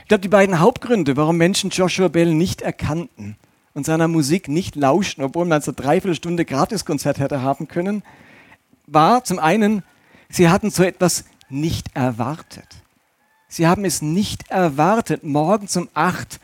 Ich 0.03 0.09
glaube, 0.09 0.23
die 0.23 0.29
beiden 0.29 0.61
Hauptgründe, 0.61 1.17
warum 1.17 1.37
Menschen 1.37 1.71
Joshua 1.71 2.09
Bell 2.09 2.33
nicht 2.33 2.63
erkannten 2.63 3.37
und 3.77 3.85
seiner 3.85 4.09
Musik 4.09 4.49
nicht 4.49 4.75
lauschten, 4.75 5.23
obwohl 5.23 5.45
man 5.45 5.61
so 5.61 5.71
dreiviertel 5.71 6.15
Stunde 6.15 6.47
Gratiskonzert 6.47 7.19
hätte 7.19 7.43
haben 7.43 7.69
können, 7.69 8.03
war 8.87 9.23
zum 9.23 9.39
einen, 9.39 9.83
sie 10.31 10.49
hatten 10.49 10.71
so 10.71 10.83
etwas 10.83 11.27
nicht 11.51 11.95
erwartet. 11.95 12.67
Sie 13.49 13.67
haben 13.67 13.85
es 13.85 14.01
nicht 14.01 14.51
erwartet, 14.51 15.25
morgen 15.25 15.69
um 15.77 15.91
acht 15.93 16.41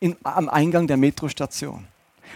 in, 0.00 0.16
am 0.22 0.48
Eingang 0.48 0.86
der 0.86 0.96
Metrostation. 0.96 1.86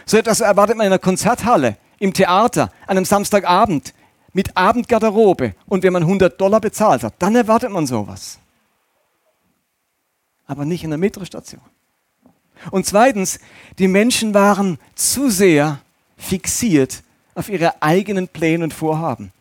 So 0.04 0.18
etwas 0.18 0.40
erwartet 0.40 0.76
man 0.76 0.88
in 0.88 0.92
einer 0.92 0.98
Konzerthalle, 0.98 1.78
im 1.98 2.12
Theater, 2.12 2.70
an 2.86 2.98
einem 2.98 3.06
Samstagabend, 3.06 3.94
mit 4.34 4.54
Abendgarderobe 4.54 5.54
und 5.64 5.82
wenn 5.82 5.94
man 5.94 6.02
100 6.02 6.38
Dollar 6.38 6.60
bezahlt 6.60 7.02
hat, 7.02 7.14
dann 7.18 7.34
erwartet 7.34 7.70
man 7.70 7.86
sowas. 7.86 8.38
Aber 10.44 10.66
nicht 10.66 10.84
in 10.84 10.90
der 10.90 10.98
Metrostation. 10.98 11.62
Und 12.70 12.86
zweitens, 12.86 13.38
die 13.78 13.88
Menschen 13.88 14.34
waren 14.34 14.78
zu 14.94 15.30
sehr 15.30 15.80
fixiert 16.16 17.02
auf 17.34 17.48
ihre 17.48 17.82
eigenen 17.82 18.28
Pläne 18.28 18.64
und 18.64 18.74
Vorhaben. 18.74 19.32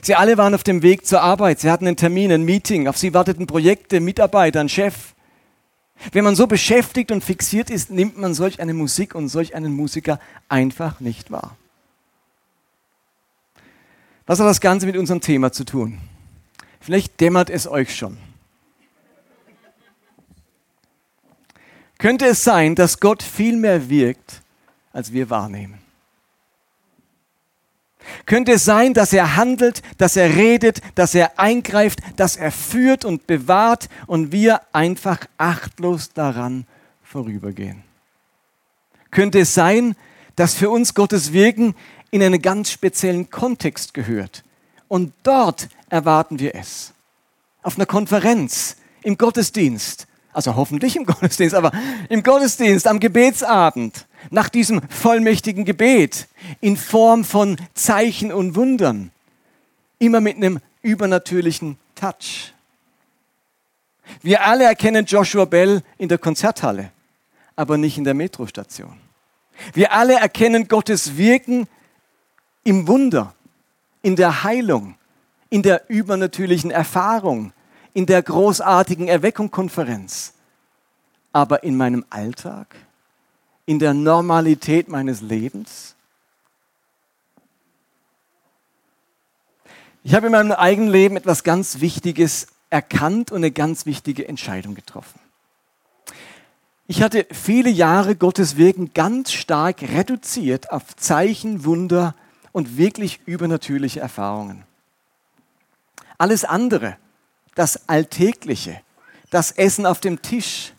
Sie 0.00 0.14
alle 0.14 0.38
waren 0.38 0.54
auf 0.54 0.64
dem 0.64 0.82
Weg 0.82 1.06
zur 1.06 1.20
Arbeit, 1.20 1.60
sie 1.60 1.70
hatten 1.70 1.86
einen 1.86 1.96
Termin, 1.96 2.32
ein 2.32 2.42
Meeting, 2.42 2.88
auf 2.88 2.96
sie 2.96 3.12
warteten 3.14 3.46
Projekte, 3.46 4.00
Mitarbeiter, 4.00 4.60
ein 4.60 4.68
Chef. 4.68 5.14
Wenn 6.10 6.24
man 6.24 6.34
so 6.34 6.46
beschäftigt 6.46 7.12
und 7.12 7.22
fixiert 7.22 7.70
ist, 7.70 7.90
nimmt 7.90 8.18
man 8.18 8.34
solch 8.34 8.60
eine 8.60 8.74
Musik 8.74 9.14
und 9.14 9.28
solch 9.28 9.54
einen 9.54 9.72
Musiker 9.72 10.18
einfach 10.48 10.98
nicht 10.98 11.30
wahr. 11.30 11.56
Was 14.26 14.40
hat 14.40 14.46
das 14.46 14.60
Ganze 14.60 14.86
mit 14.86 14.96
unserem 14.96 15.20
Thema 15.20 15.52
zu 15.52 15.64
tun? 15.64 15.98
Vielleicht 16.80 17.20
dämmert 17.20 17.50
es 17.50 17.68
euch 17.68 17.94
schon. 17.94 18.16
Könnte 22.02 22.26
es 22.26 22.42
sein, 22.42 22.74
dass 22.74 22.98
Gott 22.98 23.22
viel 23.22 23.56
mehr 23.56 23.88
wirkt, 23.88 24.42
als 24.92 25.12
wir 25.12 25.30
wahrnehmen? 25.30 25.78
Könnte 28.26 28.54
es 28.54 28.64
sein, 28.64 28.92
dass 28.92 29.12
er 29.12 29.36
handelt, 29.36 29.82
dass 29.98 30.16
er 30.16 30.34
redet, 30.34 30.80
dass 30.96 31.14
er 31.14 31.38
eingreift, 31.38 32.00
dass 32.16 32.34
er 32.34 32.50
führt 32.50 33.04
und 33.04 33.28
bewahrt 33.28 33.88
und 34.08 34.32
wir 34.32 34.62
einfach 34.72 35.20
achtlos 35.38 36.12
daran 36.12 36.66
vorübergehen? 37.04 37.84
Könnte 39.12 39.38
es 39.38 39.54
sein, 39.54 39.94
dass 40.34 40.54
für 40.54 40.70
uns 40.70 40.94
Gottes 40.94 41.32
Wirken 41.32 41.76
in 42.10 42.20
einen 42.20 42.42
ganz 42.42 42.72
speziellen 42.72 43.30
Kontext 43.30 43.94
gehört? 43.94 44.42
Und 44.88 45.12
dort 45.22 45.68
erwarten 45.88 46.40
wir 46.40 46.56
es. 46.56 46.94
Auf 47.62 47.76
einer 47.76 47.86
Konferenz, 47.86 48.76
im 49.04 49.16
Gottesdienst, 49.16 50.08
also 50.32 50.56
hoffentlich 50.56 50.96
im 50.96 51.06
Gottesdienst, 51.06 51.54
aber 51.54 51.72
im 52.08 52.22
Gottesdienst, 52.22 52.86
am 52.86 53.00
Gebetsabend, 53.00 54.06
nach 54.30 54.48
diesem 54.48 54.80
vollmächtigen 54.88 55.64
Gebet 55.64 56.28
in 56.60 56.76
Form 56.76 57.24
von 57.24 57.56
Zeichen 57.74 58.32
und 58.32 58.54
Wundern, 58.54 59.10
immer 59.98 60.20
mit 60.20 60.36
einem 60.36 60.60
übernatürlichen 60.82 61.78
Touch. 61.94 62.52
Wir 64.20 64.44
alle 64.44 64.64
erkennen 64.64 65.06
Joshua 65.06 65.44
Bell 65.44 65.82
in 65.98 66.08
der 66.08 66.18
Konzerthalle, 66.18 66.90
aber 67.56 67.78
nicht 67.78 67.98
in 67.98 68.04
der 68.04 68.14
Metrostation. 68.14 68.98
Wir 69.74 69.92
alle 69.92 70.14
erkennen 70.14 70.66
Gottes 70.66 71.16
Wirken 71.16 71.68
im 72.64 72.88
Wunder, 72.88 73.34
in 74.02 74.16
der 74.16 74.42
Heilung, 74.42 74.96
in 75.50 75.62
der 75.62 75.88
übernatürlichen 75.88 76.70
Erfahrung, 76.70 77.52
in 77.94 78.06
der 78.06 78.22
großartigen 78.22 79.08
Erweckungskonferenz. 79.08 80.34
Aber 81.32 81.62
in 81.62 81.76
meinem 81.76 82.04
Alltag, 82.10 82.76
in 83.66 83.78
der 83.78 83.94
Normalität 83.94 84.88
meines 84.88 85.20
Lebens? 85.20 85.94
Ich 90.04 90.14
habe 90.14 90.26
in 90.26 90.32
meinem 90.32 90.52
eigenen 90.52 90.90
Leben 90.90 91.16
etwas 91.16 91.44
ganz 91.44 91.80
Wichtiges 91.80 92.48
erkannt 92.70 93.30
und 93.30 93.38
eine 93.38 93.50
ganz 93.50 93.86
wichtige 93.86 94.26
Entscheidung 94.26 94.74
getroffen. 94.74 95.20
Ich 96.88 97.02
hatte 97.02 97.26
viele 97.30 97.70
Jahre 97.70 98.16
Gottes 98.16 98.56
Wirken 98.56 98.92
ganz 98.92 99.32
stark 99.32 99.82
reduziert 99.82 100.72
auf 100.72 100.96
Zeichen, 100.96 101.64
Wunder 101.64 102.14
und 102.50 102.76
wirklich 102.76 103.20
übernatürliche 103.24 104.00
Erfahrungen. 104.00 104.64
Alles 106.18 106.44
andere, 106.44 106.96
das 107.54 107.88
Alltägliche, 107.88 108.80
das 109.30 109.52
Essen 109.52 109.86
auf 109.86 110.00
dem 110.00 110.22
Tisch, 110.22 110.72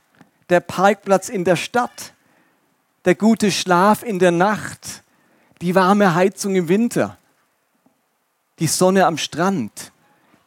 der 0.49 0.59
Parkplatz 0.59 1.29
in 1.29 1.43
der 1.43 1.55
Stadt, 1.55 2.13
der 3.05 3.15
gute 3.15 3.51
Schlaf 3.51 4.03
in 4.03 4.19
der 4.19 4.31
Nacht, 4.31 5.03
die 5.61 5.75
warme 5.75 6.15
Heizung 6.15 6.55
im 6.55 6.67
Winter, 6.67 7.17
die 8.59 8.67
Sonne 8.67 9.05
am 9.05 9.17
Strand, 9.17 9.91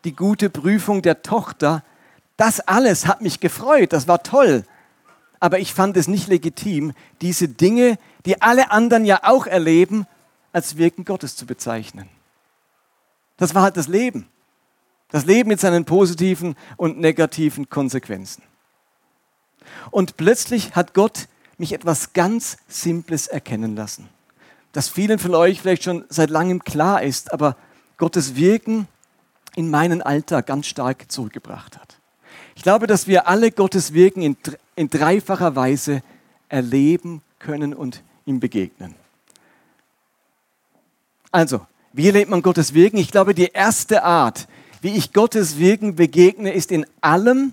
die 0.04 0.14
gute 0.14 0.50
Prüfung 0.50 1.02
der 1.02 1.22
Tochter, 1.22 1.82
das 2.36 2.60
alles 2.60 3.06
hat 3.06 3.22
mich 3.22 3.40
gefreut, 3.40 3.92
das 3.92 4.08
war 4.08 4.22
toll. 4.22 4.64
Aber 5.40 5.58
ich 5.58 5.74
fand 5.74 5.96
es 5.96 6.08
nicht 6.08 6.28
legitim, 6.28 6.92
diese 7.20 7.48
Dinge, 7.48 7.98
die 8.24 8.40
alle 8.40 8.70
anderen 8.70 9.04
ja 9.04 9.20
auch 9.22 9.46
erleben, 9.46 10.06
als 10.52 10.76
Wirken 10.76 11.04
Gottes 11.04 11.36
zu 11.36 11.46
bezeichnen. 11.46 12.08
Das 13.36 13.54
war 13.54 13.62
halt 13.62 13.76
das 13.76 13.88
Leben. 13.88 14.28
Das 15.08 15.24
Leben 15.24 15.48
mit 15.48 15.60
seinen 15.60 15.84
positiven 15.84 16.56
und 16.76 16.98
negativen 16.98 17.68
Konsequenzen. 17.68 18.42
Und 19.90 20.16
plötzlich 20.16 20.74
hat 20.74 20.94
Gott 20.94 21.28
mich 21.58 21.72
etwas 21.72 22.12
ganz 22.12 22.58
Simples 22.68 23.26
erkennen 23.26 23.76
lassen, 23.76 24.08
das 24.72 24.88
vielen 24.88 25.18
von 25.18 25.34
euch 25.34 25.60
vielleicht 25.60 25.84
schon 25.84 26.04
seit 26.08 26.28
langem 26.28 26.62
klar 26.62 27.02
ist, 27.02 27.32
aber 27.32 27.56
Gottes 27.96 28.36
Wirken 28.36 28.86
in 29.54 29.70
meinen 29.70 30.02
Alltag 30.02 30.46
ganz 30.46 30.66
stark 30.66 31.10
zurückgebracht 31.10 31.78
hat. 31.78 31.96
Ich 32.56 32.62
glaube, 32.62 32.86
dass 32.86 33.06
wir 33.06 33.26
alle 33.26 33.50
Gottes 33.50 33.94
Wirken 33.94 34.22
in, 34.22 34.36
in 34.74 34.90
dreifacher 34.90 35.56
Weise 35.56 36.02
erleben 36.48 37.22
können 37.38 37.72
und 37.72 38.02
ihm 38.26 38.38
begegnen. 38.38 38.94
Also, 41.30 41.66
wie 41.92 42.06
erlebt 42.06 42.30
man 42.30 42.42
Gottes 42.42 42.74
Wirken? 42.74 42.98
Ich 42.98 43.10
glaube, 43.10 43.34
die 43.34 43.46
erste 43.46 44.02
Art, 44.02 44.46
wie 44.80 44.96
ich 44.96 45.12
Gottes 45.12 45.58
Wirken 45.58 45.96
begegne, 45.96 46.52
ist 46.52 46.70
in 46.70 46.86
allem, 47.00 47.52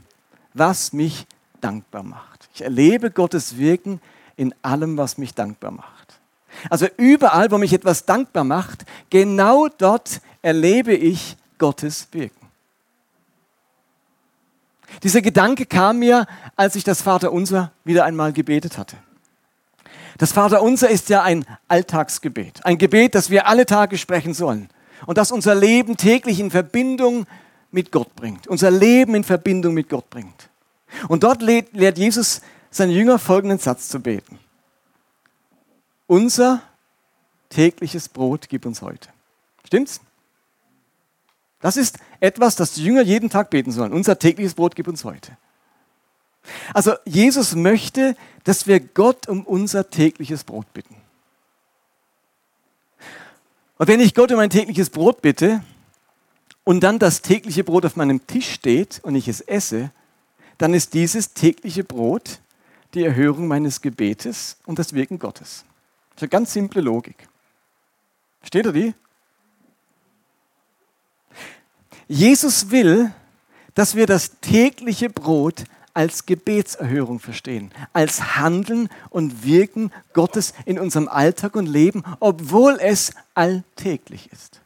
was 0.54 0.94
mich 0.94 1.26
dankbar 1.62 2.04
macht. 2.04 2.50
Ich 2.54 2.62
erlebe 2.62 3.12
Gottes 3.12 3.58
Wirken 3.58 4.02
in 4.36 4.54
allem, 4.62 4.98
was 4.98 5.18
mich 5.18 5.34
dankbar 5.34 5.72
macht. 5.72 6.20
Also 6.70 6.88
überall, 6.98 7.50
wo 7.52 7.58
mich 7.58 7.74
etwas 7.74 8.06
dankbar 8.06 8.44
macht, 8.44 8.86
genau 9.10 9.68
dort 9.68 10.22
erlebe 10.42 10.94
ich 10.94 11.36
Gottes 11.58 12.08
Wirken. 12.12 12.48
Dieser 15.02 15.22
Gedanke 15.22 15.66
kam 15.66 16.00
mir, 16.00 16.28
als 16.56 16.76
ich 16.76 16.84
das 16.84 17.02
Vaterunser 17.02 17.72
wieder 17.84 18.06
einmal 18.06 18.32
gebetet 18.32 18.78
hatte. 18.78 18.98
Das 20.20 20.32
Vaterunser 20.32 20.90
ist 20.90 21.10
ja 21.10 21.24
ein 21.24 21.46
Alltagsgebet, 21.68 22.64
ein 22.64 22.78
Gebet, 22.78 23.16
das 23.16 23.32
wir 23.32 23.48
alle 23.48 23.66
Tage 23.66 23.98
sprechen 23.98 24.36
sollen 24.36 24.70
und 25.06 25.18
das 25.18 25.32
unser 25.32 25.56
Leben 25.56 25.98
täglich 25.98 26.40
in 26.40 26.52
Verbindung 26.52 27.26
mit 27.72 27.92
Gott 27.92 28.16
bringt, 28.16 28.48
unser 28.48 28.72
Leben 28.72 29.16
in 29.16 29.24
Verbindung 29.24 29.74
mit 29.74 29.90
Gott 29.90 30.10
bringt. 30.10 30.50
Und 31.08 31.24
dort 31.24 31.42
lehrt 31.42 31.98
Jesus 31.98 32.42
seine 32.70 32.94
Jünger 32.94 33.20
folgenden 33.20 33.60
Satz 33.60 33.90
zu 33.90 34.00
beten. 34.00 34.40
unser 36.08 36.62
tägliches 37.50 38.10
Brot 38.10 38.50
gib 38.50 38.66
uns 38.66 38.82
heute. 38.82 39.10
Stimmt's? 39.66 40.02
Das 41.62 41.78
ist 41.78 41.98
etwas, 42.20 42.56
das 42.56 42.74
die 42.74 42.84
Jünger 42.84 43.02
jeden 43.02 43.30
Tag 43.30 43.50
beten 43.50 43.72
sollen. 43.72 43.94
Unser 43.94 44.20
tägliches 44.20 44.54
Brot 44.54 44.76
gib 44.76 44.88
uns 44.88 45.06
heute. 45.06 45.38
Also 46.74 46.94
Jesus 47.06 47.56
möchte, 47.56 48.16
dass 48.44 48.68
wir 48.68 48.80
Gott 48.80 49.28
um 49.30 49.46
unser 49.46 49.90
tägliches 49.90 50.44
Brot 50.44 50.72
bitten. 50.74 50.96
Und 53.84 53.90
wenn 53.90 54.00
ich 54.00 54.16
Gott 54.16 54.32
um 54.32 54.40
ein 54.40 54.50
tägliches 54.50 54.90
Brot 54.90 55.22
bitte 55.22 55.62
und 56.64 56.86
dann 56.86 57.00
das 57.00 57.22
tägliche 57.22 57.66
Brot 57.66 57.86
auf 57.86 57.98
meinem 57.98 58.26
Tisch 58.26 58.54
steht 58.54 59.02
und 59.04 59.14
ich 59.14 59.28
es 59.28 59.42
esse, 59.42 59.92
dann 60.58 60.74
ist 60.74 60.94
dieses 60.94 61.34
tägliche 61.34 61.84
Brot 61.84 62.40
die 62.94 63.04
Erhörung 63.04 63.46
meines 63.50 63.82
Gebetes 63.82 64.56
und 64.66 64.80
das 64.80 64.94
Wirken 64.94 65.20
Gottes. 65.20 65.66
Das 66.12 66.16
ist 66.16 66.22
eine 66.22 66.30
ganz 66.30 66.54
simple 66.54 66.80
Logik. 66.80 67.28
Versteht 68.40 68.68
ihr 68.68 68.72
die? 68.72 68.94
Jesus 72.08 72.72
will, 72.72 73.12
dass 73.74 73.96
wir 73.96 74.06
das 74.06 74.40
tägliche 74.40 75.10
Brot 75.10 75.66
als 75.94 76.26
Gebetserhörung 76.26 77.20
verstehen, 77.20 77.72
als 77.94 78.36
Handeln 78.38 78.90
und 79.10 79.46
Wirken 79.46 79.92
Gottes 80.14 80.54
in 80.66 80.80
unserem 80.80 81.08
Alltag 81.08 81.56
und 81.56 81.68
Leben, 81.68 82.04
obwohl 82.20 82.78
es 82.80 83.14
alltäglich 83.36 84.32
ist. 84.32 84.62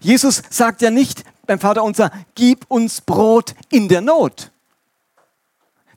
Jesus 0.00 0.42
sagt 0.50 0.82
ja 0.82 0.90
nicht 0.90 1.24
beim 1.46 1.58
Vater 1.58 1.82
unser, 1.82 2.10
gib 2.34 2.64
uns 2.68 3.00
Brot 3.00 3.54
in 3.70 3.88
der 3.88 4.00
Not. 4.00 4.50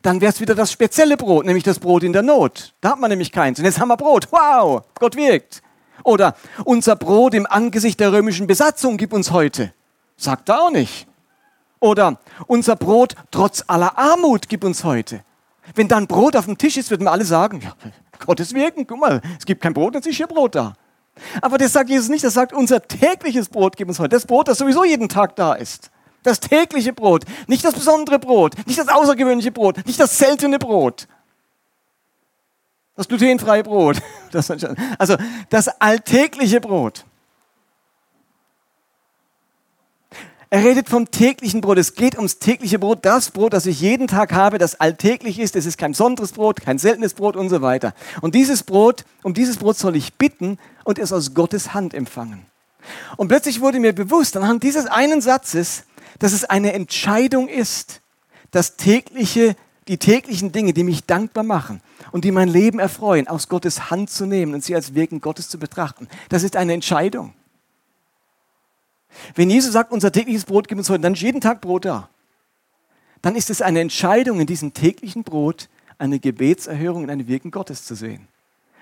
Dann 0.01 0.21
wäre 0.21 0.31
es 0.31 0.39
wieder 0.39 0.55
das 0.55 0.71
spezielle 0.71 1.17
Brot, 1.17 1.45
nämlich 1.45 1.63
das 1.63 1.79
Brot 1.79 2.03
in 2.03 2.13
der 2.13 2.21
Not. 2.21 2.73
Da 2.81 2.91
hat 2.91 2.99
man 2.99 3.09
nämlich 3.09 3.31
keins. 3.31 3.59
Und 3.59 3.65
jetzt 3.65 3.79
haben 3.79 3.89
wir 3.89 3.97
Brot. 3.97 4.27
Wow, 4.31 4.83
Gott 4.95 5.15
wirkt. 5.15 5.61
Oder 6.03 6.35
unser 6.63 6.95
Brot 6.95 7.33
im 7.33 7.45
Angesicht 7.45 7.99
der 7.99 8.11
römischen 8.11 8.47
Besatzung 8.47 8.97
gib 8.97 9.11
uns 9.11 9.31
heute. 9.31 9.73
Sagt 10.15 10.49
er 10.49 10.61
auch 10.61 10.71
nicht. 10.71 11.07
Oder 11.79 12.19
unser 12.47 12.75
Brot 12.75 13.15
trotz 13.31 13.63
aller 13.67 13.97
Armut 13.97 14.49
gib 14.49 14.63
uns 14.63 14.83
heute. 14.83 15.23
Wenn 15.75 15.87
dann 15.87 16.07
Brot 16.07 16.35
auf 16.35 16.45
dem 16.45 16.57
Tisch 16.57 16.77
ist, 16.77 16.89
würden 16.89 17.03
wir 17.03 17.11
alle 17.11 17.25
sagen, 17.25 17.61
ja, 17.61 17.73
Gottes 18.25 18.53
Wirken, 18.53 18.87
guck 18.87 18.99
mal, 18.99 19.21
es 19.37 19.45
gibt 19.45 19.61
kein 19.61 19.73
Brot, 19.73 19.95
dann 19.95 20.01
ist 20.01 20.15
hier 20.15 20.27
Brot 20.27 20.55
da. 20.55 20.73
Aber 21.41 21.57
das 21.57 21.73
sagt 21.73 21.89
Jesus 21.89 22.09
nicht, 22.09 22.23
das 22.23 22.33
sagt, 22.33 22.53
unser 22.53 22.81
tägliches 22.81 23.49
Brot 23.49 23.75
gib 23.75 23.87
uns 23.87 23.99
heute. 23.99 24.09
Das 24.09 24.25
Brot, 24.25 24.47
das 24.47 24.59
sowieso 24.59 24.83
jeden 24.83 25.09
Tag 25.09 25.35
da 25.35 25.53
ist. 25.53 25.91
Das 26.23 26.39
tägliche 26.39 26.93
Brot, 26.93 27.25
nicht 27.47 27.63
das 27.63 27.73
besondere 27.73 28.19
Brot, 28.19 28.55
nicht 28.65 28.79
das 28.79 28.87
außergewöhnliche 28.87 29.51
Brot, 29.51 29.85
nicht 29.85 29.99
das 29.99 30.17
seltene 30.17 30.59
Brot. 30.59 31.07
Das 32.95 33.07
glutenfreie 33.07 33.63
Brot. 33.63 33.97
Das, 34.29 34.51
also 34.51 35.15
das 35.49 35.69
alltägliche 35.79 36.59
Brot. 36.59 37.05
Er 40.49 40.63
redet 40.63 40.87
vom 40.87 41.11
täglichen 41.11 41.59
Brot. 41.59 41.77
Es 41.77 41.95
geht 41.95 42.15
ums 42.15 42.39
tägliche 42.39 42.79
Brot, 42.79 42.99
das 43.01 43.31
Brot, 43.31 43.51
das 43.51 43.65
ich 43.65 43.81
jeden 43.81 44.07
Tag 44.07 44.31
habe, 44.31 44.57
das 44.57 44.79
alltäglich 44.79 45.39
ist. 45.39 45.57
Es 45.57 45.65
ist 45.65 45.77
kein 45.77 45.91
besonderes 45.91 46.31
Brot, 46.31 46.61
kein 46.61 46.79
seltenes 46.79 47.15
Brot 47.15 47.35
und 47.35 47.49
so 47.49 47.61
weiter. 47.61 47.93
Und 48.21 48.33
dieses 48.33 48.63
Brot, 48.63 49.03
um 49.23 49.33
dieses 49.33 49.57
Brot 49.57 49.77
soll 49.77 49.97
ich 49.97 50.13
bitten 50.13 50.57
und 50.85 50.99
es 50.99 51.11
aus 51.11 51.33
Gottes 51.33 51.73
Hand 51.73 51.93
empfangen. 51.93 52.45
Und 53.17 53.27
plötzlich 53.27 53.59
wurde 53.59 53.81
mir 53.81 53.91
bewusst, 53.91 54.37
anhand 54.37 54.63
dieses 54.63 54.85
einen 54.85 55.19
Satzes, 55.19 55.83
dass 56.19 56.31
es 56.31 56.45
eine 56.45 56.71
Entscheidung 56.71 57.49
ist, 57.49 57.99
das 58.51 58.77
tägliche, 58.77 59.57
die 59.89 59.97
täglichen 59.97 60.53
Dinge, 60.53 60.71
die 60.71 60.85
mich 60.85 61.05
dankbar 61.05 61.43
machen 61.43 61.81
und 62.13 62.23
die 62.23 62.31
mein 62.31 62.47
Leben 62.47 62.79
erfreuen, 62.79 63.27
aus 63.27 63.49
Gottes 63.49 63.91
Hand 63.91 64.09
zu 64.09 64.25
nehmen 64.25 64.53
und 64.53 64.63
sie 64.63 64.75
als 64.75 64.95
Wirken 64.95 65.19
Gottes 65.19 65.49
zu 65.49 65.59
betrachten. 65.59 66.07
Das 66.29 66.43
ist 66.43 66.55
eine 66.55 66.71
Entscheidung. 66.71 67.33
Wenn 69.35 69.49
Jesus 69.49 69.73
sagt, 69.73 69.91
unser 69.91 70.11
tägliches 70.11 70.45
Brot 70.45 70.67
gibt 70.67 70.79
uns 70.79 70.89
heute, 70.89 71.01
dann 71.01 71.13
ist 71.13 71.21
jeden 71.21 71.41
Tag 71.41 71.61
Brot 71.61 71.85
da. 71.85 72.09
Dann 73.21 73.35
ist 73.35 73.49
es 73.49 73.61
eine 73.61 73.79
Entscheidung, 73.79 74.39
in 74.39 74.47
diesem 74.47 74.73
täglichen 74.73 75.23
Brot 75.23 75.69
eine 75.97 76.19
Gebetserhörung 76.19 77.03
und 77.03 77.09
eine 77.09 77.27
Wirken 77.27 77.51
Gottes 77.51 77.85
zu 77.85 77.95
sehen. 77.95 78.27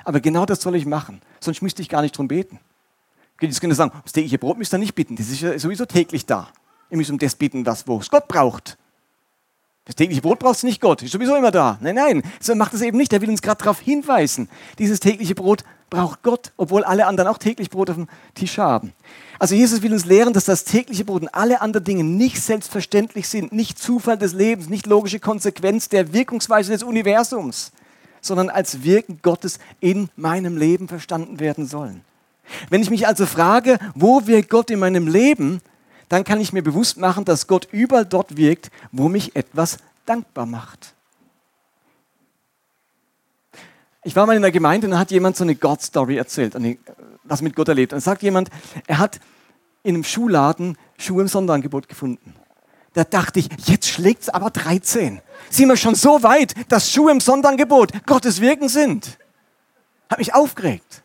Aber 0.03 0.19
genau 0.19 0.45
das 0.45 0.61
soll 0.61 0.75
ich 0.75 0.85
machen, 0.85 1.21
sonst 1.39 1.61
müsste 1.61 1.81
ich 1.81 1.89
gar 1.89 2.01
nicht 2.01 2.17
drum 2.17 2.27
beten. 2.27 2.59
Jetzt 3.41 3.59
können 3.59 3.73
sagen, 3.73 3.91
das 4.03 4.13
tägliche 4.13 4.37
Brot 4.37 4.57
müsst 4.57 4.73
ihr 4.73 4.77
nicht 4.77 4.95
bitten, 4.95 5.15
das 5.15 5.29
ist 5.29 5.41
ja 5.41 5.57
sowieso 5.57 5.85
täglich 5.85 6.25
da. 6.25 6.49
Ihr 6.89 6.97
müsst 6.97 7.11
um 7.11 7.17
das 7.17 7.35
bitten, 7.35 7.65
was 7.65 7.87
wo 7.87 7.97
es 7.97 8.09
Gott 8.09 8.27
braucht. 8.27 8.77
Das 9.85 9.95
tägliche 9.95 10.21
Brot 10.21 10.39
braucht 10.39 10.63
nicht 10.63 10.81
Gott, 10.81 11.03
ist 11.03 11.11
sowieso 11.11 11.35
immer 11.35 11.51
da. 11.51 11.77
Nein, 11.81 11.95
nein, 11.95 12.23
so 12.39 12.55
macht 12.55 12.73
es 12.73 12.81
eben 12.81 12.97
nicht. 12.97 13.13
Er 13.13 13.21
will 13.21 13.29
uns 13.29 13.41
gerade 13.41 13.59
darauf 13.59 13.79
hinweisen. 13.79 14.49
Dieses 14.79 14.99
tägliche 14.99 15.35
Brot 15.35 15.63
braucht 15.89 16.23
Gott, 16.23 16.51
obwohl 16.57 16.83
alle 16.83 17.05
anderen 17.07 17.29
auch 17.29 17.37
täglich 17.37 17.69
Brot 17.69 17.89
auf 17.89 17.95
dem 17.95 18.07
Tisch 18.33 18.57
haben. 18.57 18.93
Also 19.39 19.55
Jesus 19.55 19.81
will 19.81 19.93
uns 19.93 20.05
lehren, 20.05 20.33
dass 20.33 20.45
das 20.45 20.63
tägliche 20.63 21.05
Brot 21.05 21.23
und 21.23 21.29
alle 21.29 21.61
anderen 21.61 21.83
Dinge 21.83 22.03
nicht 22.03 22.41
selbstverständlich 22.41 23.27
sind, 23.27 23.51
nicht 23.51 23.77
Zufall 23.77 24.17
des 24.17 24.33
Lebens, 24.33 24.69
nicht 24.69 24.87
logische 24.87 25.19
Konsequenz 25.19 25.89
der 25.89 26.13
Wirkungsweise 26.13 26.71
des 26.71 26.83
Universums, 26.83 27.71
sondern 28.21 28.49
als 28.49 28.83
Wirken 28.83 29.19
Gottes 29.21 29.59
in 29.79 30.09
meinem 30.15 30.57
Leben 30.57 30.87
verstanden 30.87 31.39
werden 31.39 31.67
sollen. 31.67 32.01
Wenn 32.69 32.81
ich 32.81 32.89
mich 32.89 33.07
also 33.07 33.25
frage, 33.25 33.77
wo 33.93 34.27
wirkt 34.27 34.49
Gott 34.49 34.69
in 34.69 34.79
meinem 34.79 35.07
Leben, 35.07 35.61
dann 36.09 36.23
kann 36.23 36.39
ich 36.39 36.53
mir 36.53 36.63
bewusst 36.63 36.97
machen, 36.97 37.25
dass 37.25 37.47
Gott 37.47 37.67
überall 37.71 38.05
dort 38.05 38.37
wirkt, 38.37 38.71
wo 38.91 39.09
mich 39.09 39.35
etwas 39.35 39.77
dankbar 40.05 40.45
macht. 40.45 40.94
Ich 44.05 44.15
war 44.15 44.27
mal 44.27 44.35
in 44.35 44.43
der 44.43 44.51
Gemeinde 44.51 44.85
und 44.85 44.91
da 44.91 44.99
hat 44.99 45.09
jemand 45.09 45.35
so 45.35 45.43
eine 45.43 45.55
God-Story 45.55 46.15
erzählt, 46.15 46.55
was 47.23 47.41
mit 47.41 47.55
Gott 47.55 47.69
erlebt. 47.69 47.91
Und 47.91 48.01
sagt 48.01 48.21
jemand, 48.21 48.51
er 48.85 48.99
hat 48.99 49.19
in 49.81 49.95
einem 49.95 50.03
Schuhladen 50.03 50.77
Schuhe 50.99 51.23
im 51.23 51.27
Sonderangebot 51.27 51.89
gefunden. 51.89 52.35
Da 52.93 53.03
dachte 53.03 53.39
ich, 53.39 53.49
jetzt 53.65 53.89
schlägt 53.89 54.21
es 54.21 54.29
aber 54.29 54.51
13. 54.51 55.21
Sind 55.49 55.67
wir 55.69 55.75
schon 55.75 55.95
so 55.95 56.21
weit, 56.21 56.53
dass 56.69 56.91
Schuhe 56.91 57.11
im 57.11 57.19
Sonderangebot 57.19 58.05
Gottes 58.05 58.41
Wirken 58.41 58.69
sind? 58.69 59.17
Hat 60.07 60.19
mich 60.19 60.35
aufgeregt. 60.35 61.01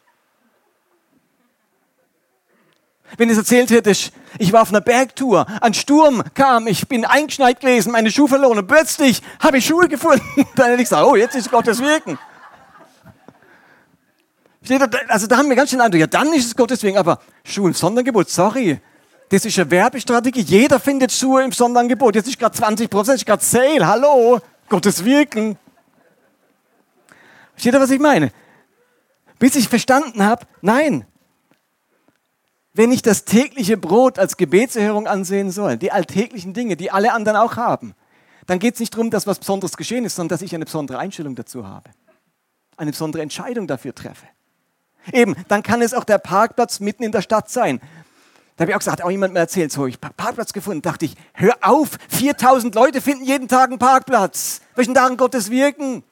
Wenn 3.17 3.31
es 3.31 3.39
erzählt 3.39 3.71
hätte, 3.71 3.93
ich 4.39 4.53
war 4.53 4.61
auf 4.61 4.69
einer 4.69 4.83
Bergtour, 4.83 5.47
ein 5.63 5.73
Sturm 5.73 6.23
kam, 6.35 6.67
ich 6.67 6.87
bin 6.87 7.07
eingeschneit 7.07 7.61
gewesen, 7.61 7.93
meine 7.93 8.11
Schuhe 8.11 8.29
verloren 8.29 8.59
und 8.59 8.67
plötzlich 8.67 9.23
habe 9.41 9.57
ich 9.57 9.65
Schuhe 9.65 9.89
gefunden. 9.89 10.23
Dann 10.55 10.67
hätte 10.67 10.83
ich 10.83 10.89
gesagt, 10.91 11.07
oh, 11.07 11.17
jetzt 11.17 11.35
ist 11.35 11.51
Gottes 11.51 11.81
Wirken. 11.81 12.19
Also 15.09 15.27
da 15.27 15.39
haben 15.39 15.49
wir 15.49 15.57
ganz 15.57 15.71
schön 15.71 15.81
Eindruck, 15.81 16.01
ja, 16.01 16.07
dann 16.07 16.33
ist 16.35 16.47
es 16.47 16.57
Gottes 16.57 16.83
Wirken, 16.83 16.99
aber 16.99 17.21
Schuhe 17.45 17.69
im 17.69 17.75
Sonderangebot, 17.75 18.29
sorry. 18.29 18.81
Das 19.31 19.45
ist 19.45 19.59
eine 19.59 19.71
Werbestrategie. 19.71 20.41
Jeder 20.41 20.81
findet 20.81 21.13
Schuhe 21.13 21.45
im 21.45 21.53
Sonderangebot. 21.53 22.17
Jetzt 22.17 22.29
ist 22.29 22.39
gerade 22.39 22.57
20 22.57 22.91
Prozent, 22.91 23.17
ist 23.17 23.27
gerade 23.27 23.45
Sale. 23.45 23.87
Hallo, 23.87 24.41
Gottes 24.69 25.05
Wirken. 25.05 25.57
Versteht 27.53 27.75
ihr, 27.75 27.81
was 27.81 27.91
ich 27.91 28.01
meine? 28.01 28.33
Bis 29.39 29.55
ich 29.55 29.69
verstanden 29.69 30.25
habe, 30.25 30.47
nein, 30.61 31.07
wenn 32.73 32.93
ich 32.93 33.03
das 33.03 33.25
tägliche 33.25 33.77
Brot 33.77 34.19
als 34.19 34.37
Gebetserhörung 34.37 35.07
ansehen 35.07 35.51
soll, 35.51 35.77
die 35.77 35.93
alltäglichen 35.93 36.53
Dinge, 36.53 36.77
die 36.77 36.91
alle 36.91 37.13
anderen 37.13 37.37
auch 37.37 37.57
haben, 37.57 37.95
dann 38.47 38.59
geht 38.59 38.75
es 38.75 38.81
nicht 38.81 38.95
darum, 38.95 39.11
dass 39.11 39.27
was 39.27 39.39
Besonderes 39.39 39.77
geschehen 39.77 40.05
ist, 40.05 40.17
sondern 40.17 40.37
dass 40.37 40.43
ich 40.43 40.55
eine 40.55 40.65
besondere 40.65 40.99
Einstellung 40.99 41.35
dazu 41.35 41.67
habe. 41.67 41.91
Eine 42.77 42.91
besondere 42.91 43.23
Entscheidung 43.23 43.67
dafür 43.67 43.95
treffe. 43.95 44.27
Eben, 45.13 45.37
dann 45.49 45.63
kann 45.63 45.83
es 45.83 45.95
auch 45.95 46.05
der 46.05 46.19
Parkplatz 46.19 46.81
mitten 46.81 47.03
in 47.03 47.13
der 47.13 47.23
Stadt 47.23 47.51
sein. 47.51 47.81
Da 48.57 48.65
habe 48.65 48.73
ich 48.73 48.77
auch 48.77 48.81
gesagt, 48.81 49.01
hat 49.01 49.07
auch 49.07 49.11
jemand 49.11 49.33
mir 49.33 49.41
erzählt, 49.41 49.73
so, 49.73 49.87
ich 49.87 49.99
habe 50.03 50.13
Parkplatz 50.15 50.53
gefunden, 50.53 50.83
dachte 50.83 51.07
ich, 51.07 51.15
hör 51.33 51.57
auf, 51.63 51.91
4000 52.09 52.75
Leute 52.75 53.01
finden 53.01 53.25
jeden 53.25 53.49
Tag 53.49 53.71
einen 53.71 53.79
Parkplatz. 53.79 54.61
Welchen 54.75 54.93
darin 54.93 55.17
Gottes 55.17 55.51
Wirken? 55.51 56.03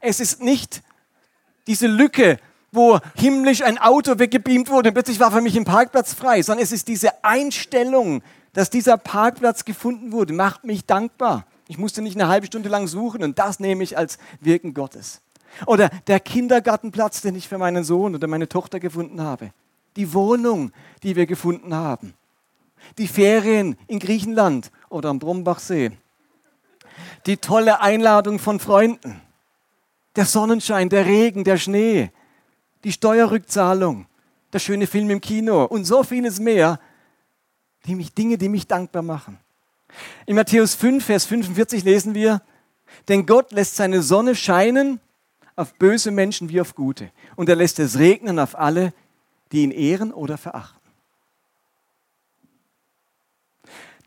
Es 0.00 0.20
ist 0.20 0.40
nicht 0.42 0.82
diese 1.66 1.86
Lücke, 1.86 2.38
wo 2.72 2.98
himmlisch 3.14 3.62
ein 3.62 3.76
Auto 3.76 4.18
weggebeamt 4.18 4.70
wurde 4.70 4.88
und 4.88 4.94
plötzlich 4.94 5.20
war 5.20 5.30
für 5.30 5.42
mich 5.42 5.56
ein 5.56 5.66
Parkplatz 5.66 6.14
frei, 6.14 6.42
sondern 6.42 6.64
es 6.64 6.72
ist 6.72 6.88
diese 6.88 7.22
Einstellung, 7.22 8.22
dass 8.54 8.70
dieser 8.70 8.96
Parkplatz 8.96 9.64
gefunden 9.64 10.12
wurde, 10.12 10.32
macht 10.32 10.64
mich 10.64 10.86
dankbar. 10.86 11.46
Ich 11.68 11.78
musste 11.78 12.02
nicht 12.02 12.16
eine 12.16 12.28
halbe 12.28 12.46
Stunde 12.46 12.68
lang 12.68 12.86
suchen 12.88 13.22
und 13.22 13.38
das 13.38 13.60
nehme 13.60 13.84
ich 13.84 13.96
als 13.96 14.18
Wirken 14.40 14.74
Gottes. 14.74 15.20
Oder 15.66 15.90
der 16.06 16.20
Kindergartenplatz, 16.20 17.20
den 17.20 17.34
ich 17.34 17.48
für 17.48 17.58
meinen 17.58 17.84
Sohn 17.84 18.14
oder 18.14 18.26
meine 18.26 18.48
Tochter 18.48 18.80
gefunden 18.80 19.20
habe. 19.20 19.52
Die 19.96 20.12
Wohnung, 20.14 20.72
die 21.02 21.16
wir 21.16 21.26
gefunden 21.26 21.74
haben. 21.74 22.14
Die 22.98 23.08
Ferien 23.08 23.76
in 23.86 23.98
Griechenland 23.98 24.70
oder 24.88 25.10
am 25.10 25.18
Brombachsee. 25.18 25.92
Die 27.26 27.36
tolle 27.36 27.80
Einladung 27.80 28.38
von 28.38 28.58
Freunden. 28.58 29.20
Der 30.16 30.24
Sonnenschein, 30.24 30.88
der 30.88 31.06
Regen, 31.06 31.44
der 31.44 31.56
Schnee 31.56 32.10
die 32.84 32.92
Steuerrückzahlung, 32.92 34.06
der 34.52 34.58
schöne 34.58 34.86
Film 34.86 35.10
im 35.10 35.20
Kino 35.20 35.64
und 35.64 35.84
so 35.84 36.02
vieles 36.02 36.40
mehr, 36.40 36.80
die 37.86 37.94
mich, 37.94 38.12
Dinge, 38.12 38.38
die 38.38 38.48
mich 38.48 38.66
dankbar 38.66 39.02
machen. 39.02 39.38
In 40.26 40.36
Matthäus 40.36 40.74
5, 40.74 41.04
Vers 41.04 41.24
45 41.26 41.84
lesen 41.84 42.14
wir, 42.14 42.42
denn 43.08 43.26
Gott 43.26 43.52
lässt 43.52 43.76
seine 43.76 44.02
Sonne 44.02 44.34
scheinen 44.34 45.00
auf 45.56 45.74
böse 45.74 46.10
Menschen 46.10 46.48
wie 46.48 46.60
auf 46.60 46.74
gute. 46.74 47.10
Und 47.36 47.48
er 47.48 47.56
lässt 47.56 47.78
es 47.78 47.98
regnen 47.98 48.38
auf 48.38 48.58
alle, 48.58 48.92
die 49.52 49.62
ihn 49.62 49.70
ehren 49.70 50.12
oder 50.12 50.38
verachten. 50.38 50.80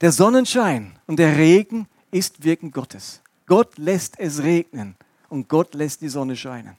Der 0.01 0.11
Sonnenschein 0.11 0.99
und 1.07 1.17
der 1.17 1.37
Regen 1.37 1.87
ist 2.11 2.43
Wirken 2.43 2.71
Gottes. 2.71 3.21
Gott 3.45 3.77
lässt 3.77 4.19
es 4.19 4.43
regnen 4.43 4.95
und 5.29 5.47
Gott 5.47 5.73
lässt 5.73 6.01
die 6.01 6.09
Sonne 6.09 6.35
scheinen. 6.35 6.75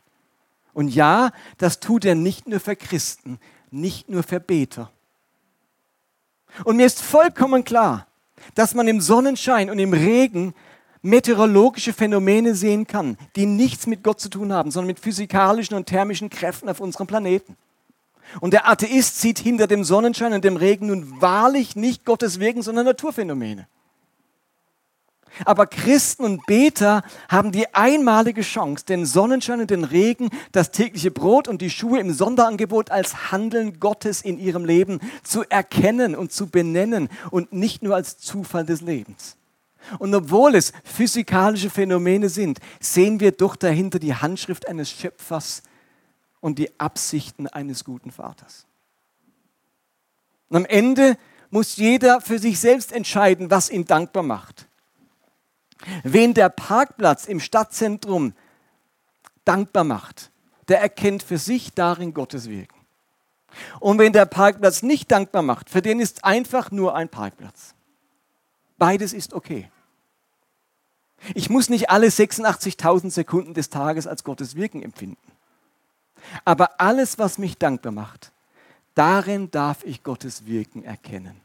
Und 0.73 0.89
ja, 0.89 1.33
das 1.59 1.81
tut 1.81 2.05
er 2.05 2.15
nicht 2.15 2.47
nur 2.47 2.61
für 2.61 2.77
Christen, 2.77 3.39
nicht 3.71 4.09
nur 4.09 4.23
für 4.23 4.41
Beter. 4.41 4.91
Und 6.65 6.77
mir 6.77 6.87
ist 6.87 7.01
vollkommen 7.01 7.65
klar, 7.65 8.07
dass 8.55 8.75
man 8.75 8.89
im 8.89 9.01
Sonnenschein 9.01 9.71
und 9.71 9.79
im 9.79 9.93
Regen 9.93 10.55
meteorologische 11.07 11.93
Phänomene 11.93 12.55
sehen 12.55 12.87
kann, 12.87 13.17
die 13.37 13.47
nichts 13.47 13.87
mit 13.87 14.03
Gott 14.03 14.21
zu 14.21 14.29
tun 14.29 14.53
haben, 14.53 14.71
sondern 14.71 14.89
mit 14.89 15.01
physikalischen 15.01 15.77
und 15.77 15.87
thermischen 15.87 16.31
Kräften 16.31 16.69
auf 16.69 16.81
unserem 16.81 17.07
Planeten. 17.07 17.57
Und 18.41 18.53
der 18.53 18.69
Atheist 18.69 19.21
sieht 19.21 19.39
hinter 19.39 19.67
dem 19.67 19.85
Sonnenschein 19.85 20.33
und 20.33 20.45
dem 20.45 20.57
Regen 20.57 20.89
nun 20.89 21.21
wahrlich 21.21 21.77
nicht 21.77 22.05
Gottes 22.05 22.41
Wirken, 22.41 22.63
sondern 22.63 22.85
Naturphänomene. 22.85 23.69
Aber 25.45 25.67
Christen 25.67 26.25
und 26.25 26.47
Beter 26.47 27.03
haben 27.29 27.53
die 27.53 27.75
einmalige 27.75 28.41
Chance, 28.41 28.87
den 28.87 29.05
Sonnenschein 29.05 29.61
und 29.61 29.71
den 29.71 29.85
Regen, 29.85 30.31
das 30.53 30.71
tägliche 30.71 31.11
Brot 31.11 31.47
und 31.47 31.61
die 31.61 31.71
Schuhe 31.71 32.01
im 32.01 32.13
Sonderangebot 32.13 32.91
als 32.91 33.31
Handeln 33.31 33.79
Gottes 33.79 34.23
in 34.23 34.39
ihrem 34.39 34.65
Leben 34.65 34.99
zu 35.23 35.45
erkennen 35.49 36.15
und 36.15 36.33
zu 36.33 36.47
benennen 36.49 37.11
und 37.31 37.53
nicht 37.53 37.83
nur 37.83 37.95
als 37.95 38.19
Zufall 38.19 38.65
des 38.65 38.81
Lebens. 38.81 39.37
Und 39.99 40.15
obwohl 40.15 40.55
es 40.55 40.73
physikalische 40.85 41.71
Phänomene 41.71 42.29
sind, 42.29 42.59
sehen 42.81 43.21
wir 43.21 43.33
doch 43.33 43.57
dahinter 43.57 43.99
die 43.99 44.15
Handschrift 44.15 44.69
eines 44.69 44.91
Schöpfers 44.91 45.63
und 46.41 46.59
die 46.59 46.79
Absichten 46.79 47.47
eines 47.49 47.85
guten 47.85 48.11
Vaters. 48.11 48.67
Und 50.49 50.57
am 50.57 50.65
Ende 50.67 51.17
muss 51.51 51.77
jeder 51.77 52.21
für 52.21 52.39
sich 52.39 52.61
selbst 52.61 52.93
entscheiden, 52.93 53.51
was 53.51 53.71
ihn 53.71 53.85
dankbar 53.85 54.23
macht. 54.23 54.67
Wen 56.03 56.35
der 56.35 56.49
Parkplatz 56.49 57.27
im 57.27 57.41
Stadtzentrum 57.41 58.33
dankbar 59.45 59.85
macht, 59.85 60.31
der 60.69 60.81
erkennt 60.81 61.23
für 61.23 61.39
sich 61.39 61.73
darin 61.75 62.15
Gottes 62.15 62.49
Wirken. 62.49 62.77
Und 63.81 63.99
wenn 63.99 64.13
der 64.13 64.27
Parkplatz 64.27 64.83
nicht 64.83 65.11
dankbar 65.11 65.43
macht, 65.43 65.71
für 65.71 65.83
den 65.83 66.01
ist 66.01 66.25
einfach 66.25 66.71
nur 66.71 66.95
ein 66.95 67.09
Parkplatz. 67.09 67.75
Beides 68.79 69.13
ist 69.13 69.33
okay. 69.33 69.71
Ich 71.35 71.51
muss 71.51 71.69
nicht 71.69 71.91
alle 71.91 72.09
86.000 72.09 73.11
Sekunden 73.11 73.55
des 73.55 73.71
Tages 73.71 74.07
als 74.07 74.25
Gottes 74.25 74.55
Wirken 74.55 74.83
empfinden. 74.83 75.17
Aber 76.45 76.81
alles, 76.81 77.19
was 77.19 77.39
mich 77.39 77.59
dankbar 77.59 77.93
macht, 77.93 78.33
darin 78.95 79.51
darf 79.51 79.85
ich 79.85 80.03
Gottes 80.03 80.47
Wirken 80.47 80.85
erkennen. 80.85 81.41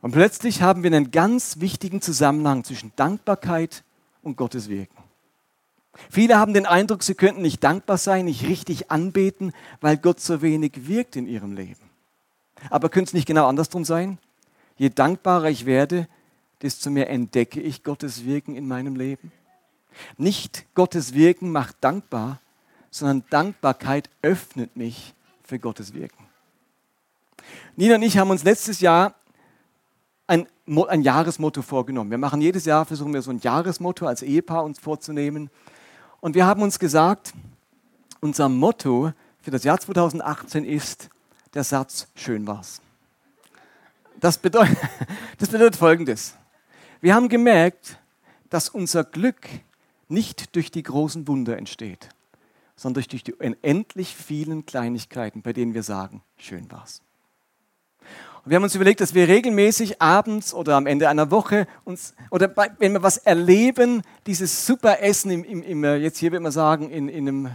Und 0.00 0.12
plötzlich 0.12 0.62
haben 0.62 0.82
wir 0.82 0.92
einen 0.92 1.10
ganz 1.10 1.60
wichtigen 1.60 2.00
Zusammenhang 2.00 2.64
zwischen 2.64 2.92
Dankbarkeit 2.96 3.82
und 4.22 4.36
Gottes 4.36 4.68
Wirken. 4.68 4.96
Viele 6.10 6.38
haben 6.38 6.54
den 6.54 6.66
Eindruck, 6.66 7.02
sie 7.02 7.14
könnten 7.14 7.42
nicht 7.42 7.64
dankbar 7.64 7.98
sein, 7.98 8.26
nicht 8.26 8.44
richtig 8.46 8.90
anbeten, 8.90 9.52
weil 9.80 9.96
Gott 9.96 10.20
so 10.20 10.42
wenig 10.42 10.86
wirkt 10.86 11.16
in 11.16 11.26
ihrem 11.26 11.52
Leben. 11.52 11.80
Aber 12.70 12.88
könnte 12.88 13.10
es 13.10 13.14
nicht 13.14 13.26
genau 13.26 13.48
andersrum 13.48 13.84
sein? 13.84 14.18
Je 14.76 14.90
dankbarer 14.90 15.50
ich 15.50 15.66
werde, 15.66 16.06
desto 16.62 16.90
mehr 16.90 17.10
entdecke 17.10 17.60
ich 17.60 17.82
Gottes 17.82 18.24
Wirken 18.24 18.56
in 18.56 18.66
meinem 18.66 18.96
Leben. 18.96 19.32
Nicht 20.16 20.66
Gottes 20.74 21.14
Wirken 21.14 21.50
macht 21.50 21.76
dankbar, 21.80 22.40
sondern 22.90 23.24
Dankbarkeit 23.30 24.10
öffnet 24.22 24.76
mich 24.76 25.14
für 25.42 25.58
Gottes 25.58 25.94
Wirken. 25.94 26.26
Nina 27.76 27.94
und 27.94 28.02
ich 28.02 28.18
haben 28.18 28.30
uns 28.30 28.44
letztes 28.44 28.80
Jahr 28.80 29.14
ein, 30.26 30.46
ein 30.88 31.02
Jahresmotto 31.02 31.62
vorgenommen. 31.62 32.10
Wir 32.10 32.18
machen 32.18 32.40
jedes 32.40 32.64
Jahr, 32.64 32.84
versuchen 32.84 33.14
wir 33.14 33.22
so 33.22 33.30
ein 33.30 33.38
Jahresmotto 33.38 34.06
als 34.06 34.22
Ehepaar 34.22 34.64
uns 34.64 34.78
vorzunehmen. 34.78 35.50
Und 36.20 36.34
wir 36.34 36.46
haben 36.46 36.62
uns 36.62 36.78
gesagt, 36.78 37.32
unser 38.20 38.48
Motto 38.48 39.12
für 39.40 39.50
das 39.50 39.64
Jahr 39.64 39.78
2018 39.78 40.64
ist 40.64 41.08
der 41.54 41.64
Satz, 41.64 42.08
schön 42.14 42.46
war's. 42.46 42.82
Das 44.20 44.36
bedeutet, 44.36 44.76
das 45.38 45.48
bedeutet 45.48 45.76
Folgendes. 45.76 46.34
Wir 47.00 47.14
haben 47.14 47.28
gemerkt, 47.28 48.00
dass 48.50 48.68
unser 48.68 49.04
Glück 49.04 49.46
nicht 50.08 50.56
durch 50.56 50.72
die 50.72 50.82
großen 50.82 51.28
Wunder 51.28 51.56
entsteht, 51.56 52.08
sondern 52.74 53.04
durch 53.08 53.22
die 53.22 53.34
unendlich 53.34 54.16
vielen 54.16 54.66
Kleinigkeiten, 54.66 55.42
bei 55.42 55.52
denen 55.52 55.74
wir 55.74 55.84
sagen, 55.84 56.22
schön 56.38 56.68
war's. 56.72 57.02
Und 58.44 58.50
wir 58.50 58.56
haben 58.56 58.64
uns 58.64 58.74
überlegt, 58.74 59.00
dass 59.00 59.14
wir 59.14 59.28
regelmäßig 59.28 60.02
abends 60.02 60.52
oder 60.52 60.74
am 60.74 60.86
Ende 60.86 61.08
einer 61.08 61.30
Woche 61.30 61.68
uns, 61.84 62.14
oder 62.30 62.48
bei, 62.48 62.70
wenn 62.78 62.92
wir 62.94 63.02
was 63.02 63.18
erleben, 63.18 64.02
dieses 64.26 64.66
super 64.66 65.00
Essen, 65.00 65.30
im, 65.30 65.44
im, 65.44 65.62
im, 65.62 65.84
jetzt 66.02 66.18
hier 66.18 66.32
würde 66.32 66.42
man 66.42 66.52
sagen, 66.52 66.90
in, 66.90 67.08
in 67.08 67.28
einem 67.28 67.50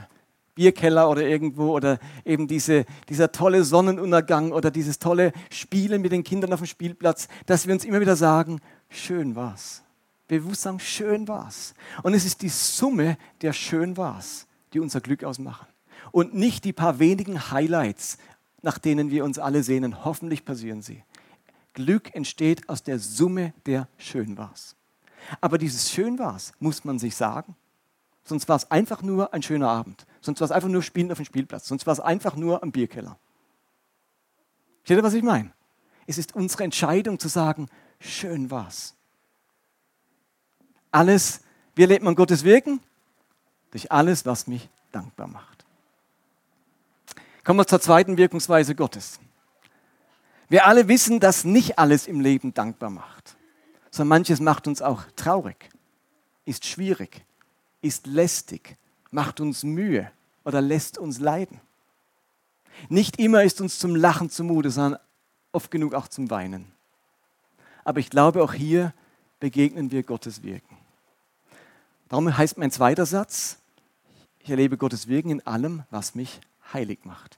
Bierkeller 0.56 1.10
oder 1.10 1.24
irgendwo 1.24 1.72
oder 1.72 2.00
eben 2.26 2.48
diese, 2.48 2.86
dieser 3.10 3.32
tolle 3.32 3.64
Sonnenuntergang 3.64 4.52
oder 4.52 4.72
dieses 4.72 5.00
tolle 5.00 5.34
Spielen 5.50 6.02
mit 6.02 6.12
den 6.12 6.24
Kindern 6.24 6.54
auf 6.54 6.60
dem 6.60 6.68
Spielplatz, 6.68 7.28
dass 7.46 7.66
wir 7.66 7.74
uns 7.74 7.86
immer 7.86 8.00
wieder 8.00 8.16
sagen, 8.16 8.60
schön 8.94 9.36
war's. 9.36 9.84
Bewusst 10.28 10.62
sagen, 10.62 10.80
schön 10.80 11.28
war's. 11.28 11.74
Und 12.02 12.14
es 12.14 12.26
ist 12.26 12.42
die 12.42 12.50
Summe 12.50 13.18
der 13.42 13.54
schön 13.54 13.98
war's, 13.98 14.48
die 14.74 14.80
unser 14.80 15.02
Glück 15.02 15.24
ausmachen. 15.24 15.68
Und 16.12 16.34
nicht 16.34 16.64
die 16.66 16.74
paar 16.74 17.00
wenigen 17.00 17.52
Highlights, 17.52 18.18
nach 18.62 18.78
denen 18.78 19.12
wir 19.12 19.26
uns 19.26 19.40
alle 19.40 19.64
sehnen. 19.64 20.06
Hoffentlich 20.06 20.46
passieren 20.46 20.82
sie. 20.82 21.04
Glück 21.74 22.14
entsteht 22.16 22.70
aus 22.70 22.84
der 22.84 23.00
Summe 23.00 23.54
der 23.66 23.88
schön 23.98 24.38
war's. 24.38 24.76
Aber 25.42 25.58
dieses 25.58 25.92
schön 25.92 26.20
war's 26.20 26.54
muss 26.60 26.84
man 26.84 27.00
sich 27.00 27.16
sagen. 27.16 27.56
Sonst 28.24 28.48
war 28.48 28.56
es 28.56 28.72
einfach 28.72 29.02
nur 29.02 29.34
ein 29.34 29.44
schöner 29.44 29.70
Abend. 29.70 30.06
Sonst 30.22 30.40
war 30.40 30.46
es 30.46 30.52
einfach 30.52 30.70
nur 30.70 30.82
Spielen 30.82 31.12
auf 31.12 31.18
dem 31.18 31.26
Spielplatz. 31.26 31.68
Sonst 31.68 31.86
war 31.86 31.94
es 31.94 32.00
einfach 32.00 32.36
nur 32.36 32.64
am 32.64 32.72
Bierkeller. 32.72 33.18
Versteht 34.84 34.98
ihr, 34.98 35.04
was 35.04 35.14
ich 35.14 35.24
meine? 35.24 35.52
Es 36.08 36.18
ist 36.18 36.36
unsere 36.36 36.64
Entscheidung 36.64 37.20
zu 37.20 37.28
sagen, 37.28 37.68
schön 38.04 38.52
war's. 38.52 38.94
Alles, 40.92 41.42
wie 41.76 41.82
erlebt 41.82 42.04
man 42.04 42.16
Gottes 42.16 42.44
Wirken? 42.44 42.80
Durch 43.72 43.92
alles, 43.92 44.26
was 44.26 44.48
mich 44.48 44.70
dankbar 44.92 45.28
macht. 45.28 45.66
Kommen 47.44 47.60
wir 47.60 47.68
zur 47.68 47.82
zweiten 47.82 48.18
Wirkungsweise 48.18 48.76
Gottes. 48.76 49.20
Wir 50.50 50.68
alle 50.68 50.88
wissen, 50.88 51.20
dass 51.20 51.44
nicht 51.44 51.80
alles 51.80 52.08
im 52.08 52.20
Leben 52.20 52.54
dankbar 52.54 52.90
macht, 52.90 53.36
sondern 53.90 54.20
manches 54.20 54.40
macht 54.40 54.68
uns 54.68 54.82
auch 54.82 55.04
traurig, 55.16 55.70
ist 56.46 56.66
schwierig, 56.66 57.26
ist 57.82 58.06
lästig, 58.06 58.78
macht 59.12 59.40
uns 59.40 59.64
Mühe 59.64 60.12
oder 60.44 60.62
lässt 60.62 60.98
uns 60.98 61.20
leiden. 61.20 61.60
Nicht 62.90 63.20
immer 63.20 63.44
ist 63.44 63.62
uns 63.62 63.80
zum 63.80 63.96
Lachen 63.96 64.30
zumute, 64.30 64.70
sondern 64.70 65.00
oft 65.52 65.72
genug 65.72 65.94
auch 65.96 66.08
zum 66.08 66.30
Weinen. 66.30 66.72
Aber 67.84 68.00
ich 68.00 68.10
glaube, 68.10 68.44
auch 68.44 68.54
hier 68.54 68.94
begegnen 69.40 69.92
wir 69.92 70.04
Gottes 70.04 70.44
Wirken. 70.44 70.78
Darum 72.10 72.36
heißt 72.38 72.58
mein 72.58 72.72
zweiter 72.72 73.06
Satz, 73.06 73.58
ich 74.40 74.50
erlebe 74.50 74.78
Gottes 74.78 75.08
Wirken 75.08 75.32
in 75.32 75.48
allem, 75.48 75.84
was 75.90 76.16
mich 76.16 76.40
heilig 76.74 77.00
macht. 77.06 77.38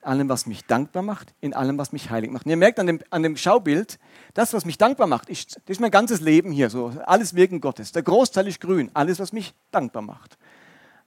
In 0.00 0.04
allem, 0.08 0.28
was 0.28 0.46
mich 0.46 0.64
dankbar 0.66 1.02
macht, 1.02 1.34
in 1.40 1.54
allem, 1.54 1.78
was 1.78 1.92
mich 1.92 2.10
heilig 2.10 2.30
macht. 2.30 2.44
Und 2.44 2.50
ihr 2.50 2.56
merkt 2.56 2.78
an 2.78 2.86
dem, 2.86 3.00
an 3.10 3.22
dem 3.22 3.36
Schaubild, 3.36 3.98
das, 4.34 4.52
was 4.52 4.66
mich 4.66 4.76
dankbar 4.76 5.06
macht, 5.06 5.30
ist, 5.30 5.56
das 5.56 5.76
ist 5.76 5.80
mein 5.80 5.90
ganzes 5.90 6.20
Leben 6.20 6.52
hier, 6.52 6.68
so 6.68 6.92
alles 7.06 7.34
Wirken 7.34 7.60
Gottes. 7.60 7.92
Der 7.92 8.02
Großteil 8.02 8.46
ist 8.46 8.60
grün, 8.60 8.90
alles, 8.92 9.18
was 9.18 9.32
mich 9.32 9.54
dankbar 9.70 10.02
macht. 10.02 10.36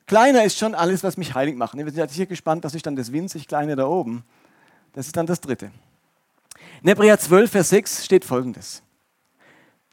Kleiner 0.08 0.43
ist 0.43 0.58
schon 0.58 0.73
alles, 0.73 1.03
was 1.03 1.17
mich 1.17 1.36
heilig 1.36 1.56
macht. 1.56 1.77
Wir 1.77 1.91
sind 1.91 2.12
hier 2.12 2.25
gespannt, 2.25 2.63
was 2.63 2.73
ist 2.73 2.86
dann 2.86 2.95
das 2.95 3.12
winzig 3.12 3.47
Kleine 3.47 3.75
da 3.75 3.86
oben. 3.86 4.23
Das 4.93 5.06
ist 5.06 5.15
dann 5.17 5.27
das 5.27 5.41
Dritte. 5.41 5.71
In 6.84 6.90
Hebräer 6.90 7.20
12, 7.20 7.52
Vers 7.52 7.70
6 7.70 8.06
steht 8.06 8.26
folgendes. 8.26 8.84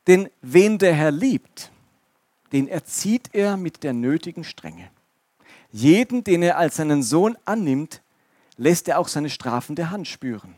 Denn 0.06 0.28
wen 0.42 0.78
der 0.78 0.94
Herr 0.94 1.10
liebt, 1.10 1.70
den 2.52 2.68
erzieht 2.68 3.30
er 3.32 3.56
mit 3.56 3.82
der 3.82 3.94
nötigen 3.94 4.44
Strenge. 4.44 4.90
Jeden, 5.72 6.22
den 6.24 6.42
er 6.42 6.58
als 6.58 6.76
seinen 6.76 7.02
Sohn 7.02 7.36
annimmt, 7.44 8.02
lässt 8.56 8.86
er 8.86 8.98
auch 8.98 9.08
seine 9.08 9.30
strafende 9.30 9.90
Hand 9.90 10.06
spüren. 10.06 10.54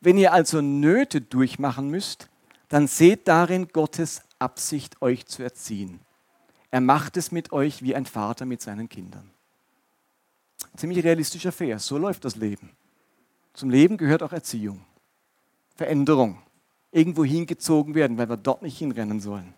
Wenn 0.00 0.18
ihr 0.18 0.32
also 0.32 0.60
Nöte 0.60 1.20
durchmachen 1.20 1.88
müsst, 1.90 2.28
dann 2.68 2.88
seht 2.88 3.28
darin 3.28 3.68
Gottes 3.68 4.22
Absicht, 4.38 5.00
euch 5.00 5.26
zu 5.26 5.42
erziehen. 5.42 6.00
Er 6.70 6.80
macht 6.80 7.16
es 7.16 7.30
mit 7.30 7.52
euch 7.52 7.82
wie 7.82 7.94
ein 7.94 8.06
Vater 8.06 8.46
mit 8.46 8.62
seinen 8.62 8.88
Kindern. 8.88 9.30
Ziemlich 10.76 11.04
realistischer 11.04 11.52
Vers, 11.52 11.86
so 11.86 11.98
läuft 11.98 12.24
das 12.24 12.34
Leben. 12.34 12.70
Zum 13.52 13.68
Leben 13.68 13.98
gehört 13.98 14.22
auch 14.22 14.32
Erziehung. 14.32 14.84
Veränderung, 15.82 16.38
irgendwo 16.92 17.24
hingezogen 17.24 17.96
werden, 17.96 18.16
weil 18.16 18.28
wir 18.28 18.36
dort 18.36 18.62
nicht 18.62 18.78
hinrennen 18.78 19.18
sollen. 19.18 19.52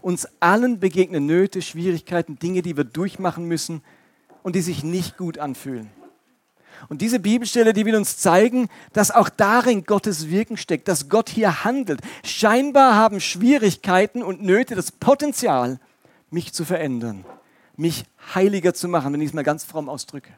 Uns 0.00 0.26
allen 0.40 0.80
begegnen 0.80 1.26
Nöte, 1.26 1.62
Schwierigkeiten, 1.62 2.40
Dinge, 2.40 2.62
die 2.62 2.76
wir 2.76 2.82
durchmachen 2.82 3.44
müssen 3.44 3.80
und 4.42 4.56
die 4.56 4.62
sich 4.62 4.82
nicht 4.82 5.16
gut 5.16 5.38
anfühlen. 5.38 5.88
Und 6.88 7.02
diese 7.02 7.20
Bibelstelle, 7.20 7.72
die 7.72 7.86
will 7.86 7.94
uns 7.94 8.18
zeigen, 8.18 8.68
dass 8.92 9.12
auch 9.12 9.28
darin 9.28 9.84
Gottes 9.84 10.28
Wirken 10.28 10.56
steckt, 10.56 10.88
dass 10.88 11.08
Gott 11.08 11.28
hier 11.28 11.62
handelt. 11.62 12.00
Scheinbar 12.24 12.96
haben 12.96 13.20
Schwierigkeiten 13.20 14.24
und 14.24 14.42
Nöte 14.42 14.74
das 14.74 14.90
Potenzial, 14.90 15.78
mich 16.30 16.52
zu 16.52 16.64
verändern, 16.64 17.24
mich 17.76 18.06
heiliger 18.34 18.74
zu 18.74 18.88
machen, 18.88 19.12
wenn 19.12 19.20
ich 19.20 19.28
es 19.28 19.34
mal 19.34 19.44
ganz 19.44 19.62
fromm 19.62 19.88
ausdrücke. 19.88 20.32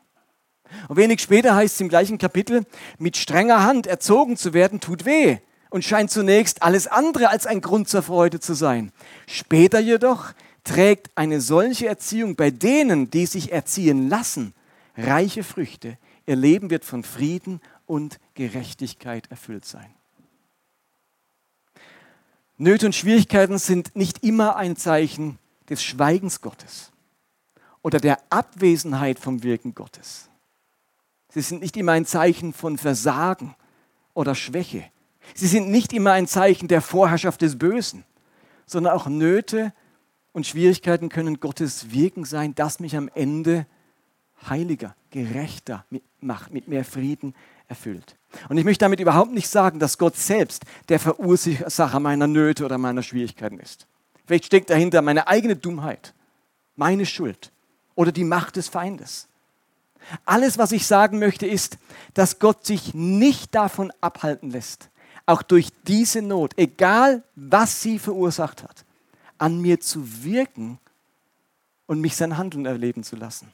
Und 0.89 0.97
wenig 0.97 1.21
später 1.21 1.55
heißt 1.55 1.75
es 1.75 1.81
im 1.81 1.89
gleichen 1.89 2.19
Kapitel, 2.19 2.65
mit 2.99 3.17
strenger 3.17 3.63
Hand 3.65 3.87
erzogen 3.87 4.37
zu 4.37 4.53
werden, 4.53 4.81
tut 4.81 5.05
weh 5.05 5.39
und 5.71 5.85
scheint 5.85 6.11
zunächst 6.11 6.63
alles 6.63 6.87
andere 6.87 7.29
als 7.31 7.47
ein 7.47 7.61
Grund 7.61 7.89
zur 7.89 8.03
Freude 8.03 8.41
zu 8.41 8.55
sein. 8.55 8.93
Später 9.27 9.81
jedoch 9.81 10.33
trägt 10.65 11.11
eine 11.15 11.41
solche 11.41 11.87
Erziehung 11.87 12.37
bei 12.37 12.51
denen, 12.51 13.11
die 13.11 13.27
sich 13.27 13.53
erziehen 13.53 14.09
lassen, 14.09 14.55
reiche 14.97 15.45
Früchte, 15.45 15.97
Ihr 16.27 16.37
Leben 16.37 16.71
wird 16.71 16.85
von 16.85 17.03
Frieden 17.03 17.61
und 17.87 18.21
Gerechtigkeit 18.35 19.31
erfüllt 19.31 19.65
sein. 19.65 19.93
Nöte 22.59 22.87
und 22.87 22.95
Schwierigkeiten 22.95 23.59
sind 23.59 23.97
nicht 23.97 24.23
immer 24.23 24.57
ein 24.57 24.77
Zeichen 24.77 25.39
des 25.69 25.83
Schweigens 25.83 26.41
Gottes 26.41 26.93
oder 27.83 27.99
der 27.99 28.19
Abwesenheit 28.31 29.19
vom 29.19 29.43
Wirken 29.43 29.75
Gottes. 29.75 30.29
Sie 31.33 31.41
sind 31.41 31.63
nicht 31.63 31.79
immer 31.79 31.93
ein 31.93 32.05
Zeichen 32.05 32.53
von 32.53 32.77
Versagen 32.77 33.55
oder 34.13 34.35
Schwäche. 34.35 34.85
Sie 35.35 35.47
sind 35.47 35.71
nicht 35.71 35.95
immer 35.95 36.13
ein 36.13 36.27
Zeichen 36.27 36.69
der 36.69 36.83
Vorherrschaft 36.83 37.41
des 37.41 37.57
Bösen, 37.59 38.05
sondern 38.67 38.93
auch 38.93 39.07
Nöte 39.07 39.73
und 40.33 40.47
Schwierigkeiten 40.47 41.09
können 41.09 41.41
Gottes 41.41 41.91
Wirken 41.91 42.27
sein, 42.27 42.55
das 42.55 42.81
mich 42.81 42.99
am 42.99 43.09
Ende 43.15 43.67
heiliger, 44.47 44.95
gerechter 45.11 45.87
macht, 46.21 46.53
mit 46.53 46.69
mehr 46.69 46.85
Frieden 46.85 47.35
erfüllt. 47.67 48.17
Und 48.51 48.59
ich 48.59 48.65
möchte 48.65 48.85
damit 48.85 49.01
überhaupt 49.01 49.33
nicht 49.33 49.49
sagen, 49.49 49.79
dass 49.79 49.97
Gott 49.97 50.17
selbst 50.17 50.65
der 50.91 50.99
Verursacher 50.99 51.99
meiner 51.99 52.27
Nöte 52.27 52.67
oder 52.67 52.77
meiner 52.77 53.03
Schwierigkeiten 53.03 53.59
ist. 53.59 53.87
Vielleicht 54.27 54.47
steckt 54.47 54.69
dahinter 54.69 55.01
meine 55.01 55.29
eigene 55.29 55.57
Dummheit, 55.57 56.13
meine 56.77 57.07
Schuld 57.07 57.53
oder 57.95 58.13
die 58.13 58.25
Macht 58.25 58.57
des 58.57 58.69
Feindes. 58.69 59.29
Alles, 60.25 60.59
was 60.59 60.73
ich 60.73 60.87
sagen 60.87 61.19
möchte, 61.19 61.47
ist, 61.47 61.79
dass 62.15 62.39
Gott 62.39 62.67
sich 62.67 62.95
nicht 62.95 63.55
davon 63.55 63.93
abhalten 64.01 64.51
lässt, 64.51 64.91
auch 65.27 65.43
durch 65.43 65.71
diese 65.87 66.23
Not, 66.23 66.53
egal 66.57 67.23
was 67.35 67.83
sie 67.83 67.99
verursacht 67.99 68.63
hat, 68.63 68.85
an 69.39 69.61
mir 69.61 69.81
zu 69.81 70.25
wirken 70.25 70.79
und 71.87 72.01
mich 72.01 72.17
sein 72.17 72.37
Handeln 72.37 72.67
erleben 72.67 73.05
zu 73.05 73.17
lassen. 73.17 73.53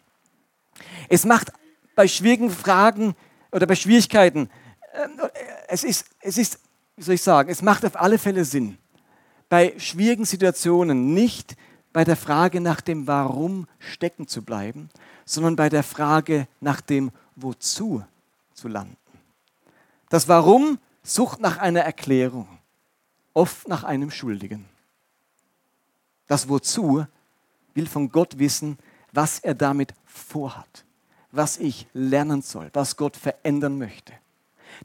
Es 1.09 1.25
macht 1.25 1.53
bei 1.95 2.07
schwierigen 2.07 2.51
Fragen 2.51 3.15
oder 3.51 3.67
bei 3.67 3.75
Schwierigkeiten, 3.75 4.51
äh, 4.93 5.09
es 5.69 5.85
ist, 5.85 6.07
es 6.21 6.39
ist, 6.39 6.59
wie 6.97 7.03
soll 7.03 7.15
ich 7.15 7.23
sagen, 7.23 7.51
es 7.51 7.63
macht 7.63 7.85
auf 7.85 8.01
alle 8.01 8.19
Fälle 8.19 8.45
Sinn, 8.45 8.79
bei 9.49 9.75
schwierigen 9.79 10.25
Situationen 10.25 11.15
nicht 11.15 11.57
bei 11.93 12.05
der 12.05 12.17
Frage 12.17 12.61
nach 12.61 12.81
dem 12.81 13.07
Warum 13.07 13.67
stecken 13.79 14.29
zu 14.29 14.43
bleiben, 14.43 14.91
sondern 15.29 15.57
bei 15.57 15.69
der 15.69 15.83
Frage 15.83 16.49
nach 16.61 16.81
dem 16.81 17.11
Wozu 17.37 18.03
zu 18.55 18.67
landen. 18.67 18.97
Das 20.09 20.27
Warum 20.27 20.79
sucht 21.03 21.41
nach 21.41 21.59
einer 21.59 21.81
Erklärung, 21.81 22.49
oft 23.35 23.69
nach 23.69 23.85
einem 23.85 24.11
Schuldigen. 24.11 24.65
Das 26.29 26.49
Wozu 26.49 27.05
will 27.75 27.87
von 27.87 28.11
Gott 28.11 28.39
wissen, 28.39 28.79
was 29.13 29.39
er 29.39 29.55
damit 29.55 29.93
vorhat, 30.07 30.87
was 31.31 31.59
ich 31.59 31.87
lernen 31.93 32.41
soll, 32.41 32.71
was 32.73 32.97
Gott 32.97 33.17
verändern 33.17 33.77
möchte. 33.77 34.15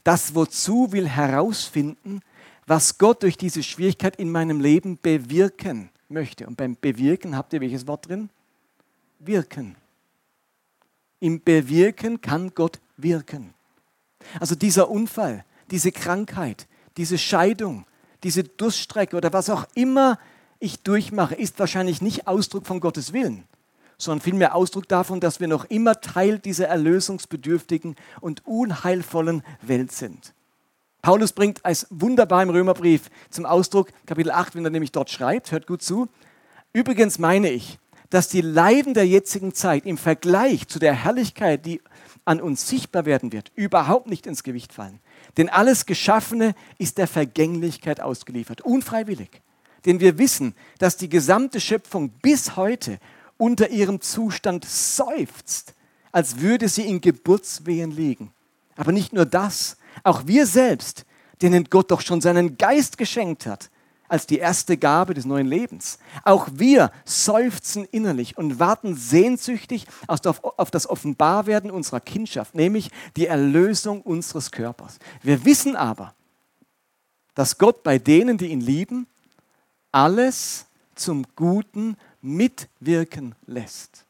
Das 0.03 0.35
Wozu 0.35 0.91
will 0.91 1.07
herausfinden, 1.07 2.21
was 2.67 2.97
Gott 2.97 3.23
durch 3.23 3.37
diese 3.37 3.63
Schwierigkeit 3.63 4.17
in 4.17 4.29
meinem 4.29 4.59
Leben 4.59 4.99
bewirken 5.01 5.89
möchte. 6.09 6.47
Und 6.47 6.57
beim 6.57 6.75
Bewirken 6.79 7.37
habt 7.37 7.53
ihr 7.53 7.61
welches 7.61 7.87
Wort 7.87 8.09
drin? 8.09 8.29
Wirken. 9.19 9.77
Im 11.23 11.41
Bewirken 11.41 12.19
kann 12.19 12.53
Gott 12.53 12.81
wirken. 12.97 13.53
Also 14.41 14.55
dieser 14.55 14.89
Unfall, 14.89 15.45
diese 15.71 15.93
Krankheit, 15.93 16.67
diese 16.97 17.17
Scheidung, 17.17 17.85
diese 18.23 18.43
Durststrecke 18.43 19.15
oder 19.15 19.31
was 19.31 19.49
auch 19.49 19.65
immer 19.73 20.19
ich 20.59 20.81
durchmache, 20.81 21.35
ist 21.35 21.57
wahrscheinlich 21.59 22.01
nicht 22.01 22.27
Ausdruck 22.27 22.67
von 22.67 22.81
Gottes 22.81 23.13
Willen, 23.13 23.45
sondern 23.97 24.19
vielmehr 24.19 24.53
Ausdruck 24.53 24.89
davon, 24.89 25.21
dass 25.21 25.39
wir 25.39 25.47
noch 25.47 25.63
immer 25.63 26.01
Teil 26.01 26.39
dieser 26.39 26.67
erlösungsbedürftigen 26.67 27.95
und 28.19 28.45
unheilvollen 28.45 29.43
Welt 29.61 29.93
sind. 29.93 30.33
Paulus 31.01 31.31
bringt 31.31 31.61
es 31.63 31.87
wunderbar 31.89 32.43
im 32.43 32.49
Römerbrief 32.49 33.09
zum 33.29 33.45
Ausdruck, 33.45 33.91
Kapitel 34.05 34.31
8, 34.31 34.55
wenn 34.55 34.65
er 34.65 34.71
nämlich 34.71 34.91
dort 34.91 35.09
schreibt, 35.09 35.53
hört 35.53 35.67
gut 35.67 35.83
zu. 35.83 36.09
Übrigens 36.73 37.17
meine 37.17 37.49
ich, 37.49 37.79
dass 38.13 38.27
die 38.27 38.41
Leiden 38.41 38.93
der 38.93 39.07
jetzigen 39.07 39.55
Zeit 39.55 39.87
im 39.87 39.97
Vergleich 39.97 40.67
zu 40.67 40.77
der 40.77 40.93
Herrlichkeit, 40.93 41.65
die 41.65 41.81
an 42.25 42.41
uns 42.41 42.67
sichtbar 42.67 43.07
werden 43.07 43.33
wird, 43.33 43.51
überhaupt 43.55 44.05
nicht 44.05 44.27
ins 44.27 44.43
Gewicht 44.43 44.71
fallen. 44.71 44.99
Denn 45.35 45.49
alles 45.49 45.87
Geschaffene 45.87 46.53
ist 46.77 46.99
der 46.99 47.07
Vergänglichkeit 47.07 47.99
ausgeliefert, 48.01 48.61
unfreiwillig. 48.61 49.41
Denn 49.87 49.99
wir 49.99 50.19
wissen, 50.19 50.53
dass 50.77 50.95
die 50.95 51.09
gesamte 51.09 51.59
Schöpfung 51.59 52.09
bis 52.21 52.55
heute 52.55 52.99
unter 53.37 53.71
ihrem 53.71 53.99
Zustand 53.99 54.63
seufzt, 54.63 55.73
als 56.11 56.39
würde 56.39 56.69
sie 56.69 56.83
in 56.83 57.01
Geburtswehen 57.01 57.89
liegen. 57.89 58.31
Aber 58.75 58.91
nicht 58.91 59.13
nur 59.13 59.25
das, 59.25 59.75
auch 60.03 60.27
wir 60.27 60.45
selbst, 60.45 61.05
denen 61.41 61.63
Gott 61.63 61.89
doch 61.89 62.01
schon 62.01 62.21
seinen 62.21 62.59
Geist 62.59 62.99
geschenkt 62.99 63.47
hat, 63.47 63.71
als 64.13 64.27
die 64.27 64.37
erste 64.37 64.77
Gabe 64.77 65.15
des 65.15 65.25
neuen 65.25 65.47
Lebens. 65.47 65.97
Auch 66.23 66.47
wir 66.53 66.91
seufzen 67.03 67.83
innerlich 67.85 68.37
und 68.37 68.59
warten 68.59 68.95
sehnsüchtig 68.95 69.87
auf 70.05 70.69
das 70.69 70.87
Offenbarwerden 70.87 71.71
unserer 71.71 71.99
Kindschaft, 71.99 72.53
nämlich 72.53 72.91
die 73.17 73.25
Erlösung 73.25 74.03
unseres 74.03 74.51
Körpers. 74.51 74.99
Wir 75.23 75.43
wissen 75.45 75.75
aber, 75.75 76.13
dass 77.33 77.57
Gott 77.57 77.81
bei 77.81 77.97
denen, 77.97 78.37
die 78.37 78.49
ihn 78.49 78.61
lieben, 78.61 79.07
alles 79.91 80.67
zum 80.93 81.25
Guten 81.35 81.97
mitwirken 82.21 83.33
lässt. 83.47 84.05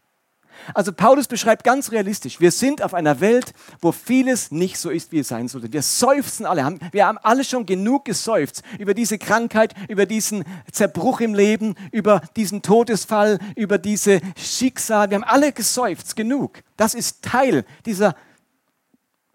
Also 0.73 0.93
Paulus 0.93 1.27
beschreibt 1.27 1.63
ganz 1.63 1.91
realistisch, 1.91 2.39
wir 2.39 2.51
sind 2.51 2.81
auf 2.81 2.93
einer 2.93 3.19
Welt, 3.19 3.53
wo 3.81 3.91
vieles 3.91 4.51
nicht 4.51 4.77
so 4.77 4.89
ist, 4.89 5.11
wie 5.11 5.19
es 5.19 5.27
sein 5.27 5.47
sollte. 5.47 5.71
Wir 5.73 5.81
seufzen 5.81 6.45
alle, 6.45 6.79
wir 6.91 7.05
haben 7.05 7.17
alle 7.19 7.43
schon 7.43 7.65
genug 7.65 8.05
geseufzt 8.05 8.63
über 8.79 8.93
diese 8.93 9.17
Krankheit, 9.17 9.73
über 9.89 10.05
diesen 10.05 10.43
Zerbruch 10.71 11.19
im 11.19 11.33
Leben, 11.33 11.75
über 11.91 12.21
diesen 12.35 12.61
Todesfall, 12.61 13.39
über 13.55 13.77
diese 13.77 14.21
Schicksal. 14.37 15.09
Wir 15.09 15.15
haben 15.15 15.23
alle 15.23 15.51
geseufzt, 15.51 16.15
genug. 16.15 16.63
Das 16.77 16.93
ist 16.93 17.23
Teil 17.23 17.65
dieser 17.85 18.15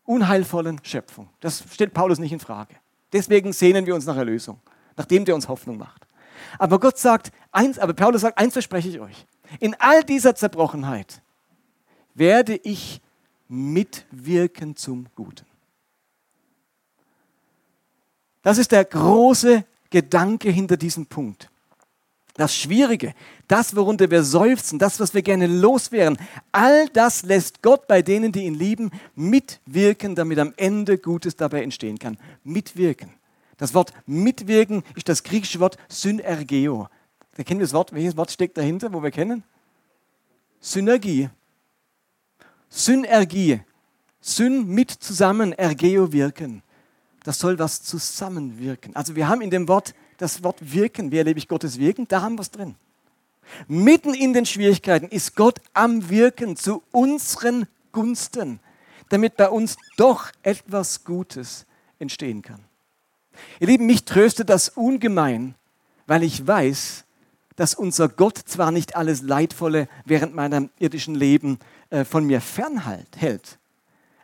unheilvollen 0.04 0.80
Schöpfung. 0.82 1.28
Das 1.40 1.62
stellt 1.70 1.92
Paulus 1.92 2.18
nicht 2.18 2.32
in 2.32 2.40
Frage. 2.40 2.74
Deswegen 3.12 3.52
sehnen 3.52 3.86
wir 3.86 3.94
uns 3.94 4.06
nach 4.06 4.16
Erlösung, 4.16 4.60
nachdem 4.96 5.24
der 5.24 5.34
uns 5.34 5.48
Hoffnung 5.48 5.78
macht. 5.78 6.06
Aber 6.58 6.78
Gott 6.78 6.98
sagt, 6.98 7.30
eins, 7.52 7.78
aber 7.78 7.92
Paulus 7.92 8.22
sagt, 8.22 8.38
eins 8.38 8.52
verspreche 8.52 8.88
ich 8.88 9.00
euch. 9.00 9.26
In 9.60 9.74
all 9.78 10.04
dieser 10.04 10.34
Zerbrochenheit 10.34 11.22
werde 12.14 12.56
ich 12.56 13.00
mitwirken 13.48 14.76
zum 14.76 15.06
Guten. 15.14 15.46
Das 18.42 18.58
ist 18.58 18.72
der 18.72 18.84
große 18.84 19.64
Gedanke 19.90 20.50
hinter 20.50 20.76
diesem 20.76 21.06
Punkt. 21.06 21.50
Das 22.34 22.54
Schwierige, 22.54 23.14
das, 23.48 23.74
worunter 23.74 24.10
wir 24.12 24.22
seufzen, 24.22 24.78
das, 24.78 25.00
was 25.00 25.12
wir 25.12 25.22
gerne 25.22 25.48
loswerden, 25.48 26.18
all 26.52 26.88
das 26.90 27.24
lässt 27.24 27.62
Gott 27.62 27.88
bei 27.88 28.00
denen, 28.00 28.30
die 28.30 28.44
ihn 28.44 28.54
lieben, 28.54 28.92
mitwirken, 29.16 30.14
damit 30.14 30.38
am 30.38 30.54
Ende 30.56 30.98
Gutes 30.98 31.34
dabei 31.34 31.64
entstehen 31.64 31.98
kann. 31.98 32.16
Mitwirken. 32.44 33.10
Das 33.56 33.74
Wort 33.74 33.92
mitwirken 34.06 34.84
ist 34.94 35.08
das 35.08 35.24
griechische 35.24 35.58
Wort 35.58 35.78
Synergeo. 35.88 36.88
Da 37.38 37.44
kennen 37.44 37.60
wir 37.60 37.66
das 37.66 37.72
Wort. 37.72 37.92
Welches 37.92 38.16
Wort 38.16 38.32
steckt 38.32 38.58
dahinter, 38.58 38.92
wo 38.92 39.00
wir 39.00 39.12
kennen? 39.12 39.44
Synergie. 40.60 41.30
Synergie. 42.68 43.60
Syn 44.20 44.66
mit 44.66 44.90
zusammen, 44.90 45.52
ergeo 45.52 46.12
wirken. 46.12 46.64
Das 47.22 47.38
soll 47.38 47.56
was 47.60 47.84
zusammenwirken. 47.84 48.96
Also 48.96 49.14
wir 49.14 49.28
haben 49.28 49.40
in 49.40 49.50
dem 49.50 49.68
Wort 49.68 49.94
das 50.16 50.42
Wort 50.42 50.56
wirken. 50.72 51.12
Wie 51.12 51.18
erlebe 51.18 51.38
ich 51.38 51.46
Gottes 51.46 51.78
Wirken? 51.78 52.08
Da 52.08 52.22
haben 52.22 52.34
wir 52.34 52.42
es 52.42 52.50
drin. 52.50 52.74
Mitten 53.68 54.14
in 54.14 54.32
den 54.32 54.44
Schwierigkeiten 54.44 55.06
ist 55.06 55.36
Gott 55.36 55.60
am 55.74 56.10
Wirken 56.10 56.56
zu 56.56 56.82
unseren 56.90 57.68
Gunsten, 57.92 58.58
damit 59.10 59.36
bei 59.36 59.48
uns 59.48 59.76
doch 59.96 60.32
etwas 60.42 61.04
Gutes 61.04 61.66
entstehen 62.00 62.42
kann. 62.42 62.64
Ihr 63.60 63.68
Lieben, 63.68 63.86
mich 63.86 64.04
tröstet 64.04 64.48
das 64.50 64.70
ungemein, 64.70 65.54
weil 66.08 66.24
ich 66.24 66.44
weiß, 66.44 67.04
dass 67.58 67.74
unser 67.74 68.08
Gott 68.08 68.38
zwar 68.38 68.70
nicht 68.70 68.94
alles 68.94 69.20
Leidvolle 69.20 69.88
während 70.04 70.32
meinem 70.32 70.70
irdischen 70.78 71.16
Leben 71.16 71.58
äh, 71.90 72.04
von 72.04 72.24
mir 72.24 72.40
fernhält, 72.40 73.58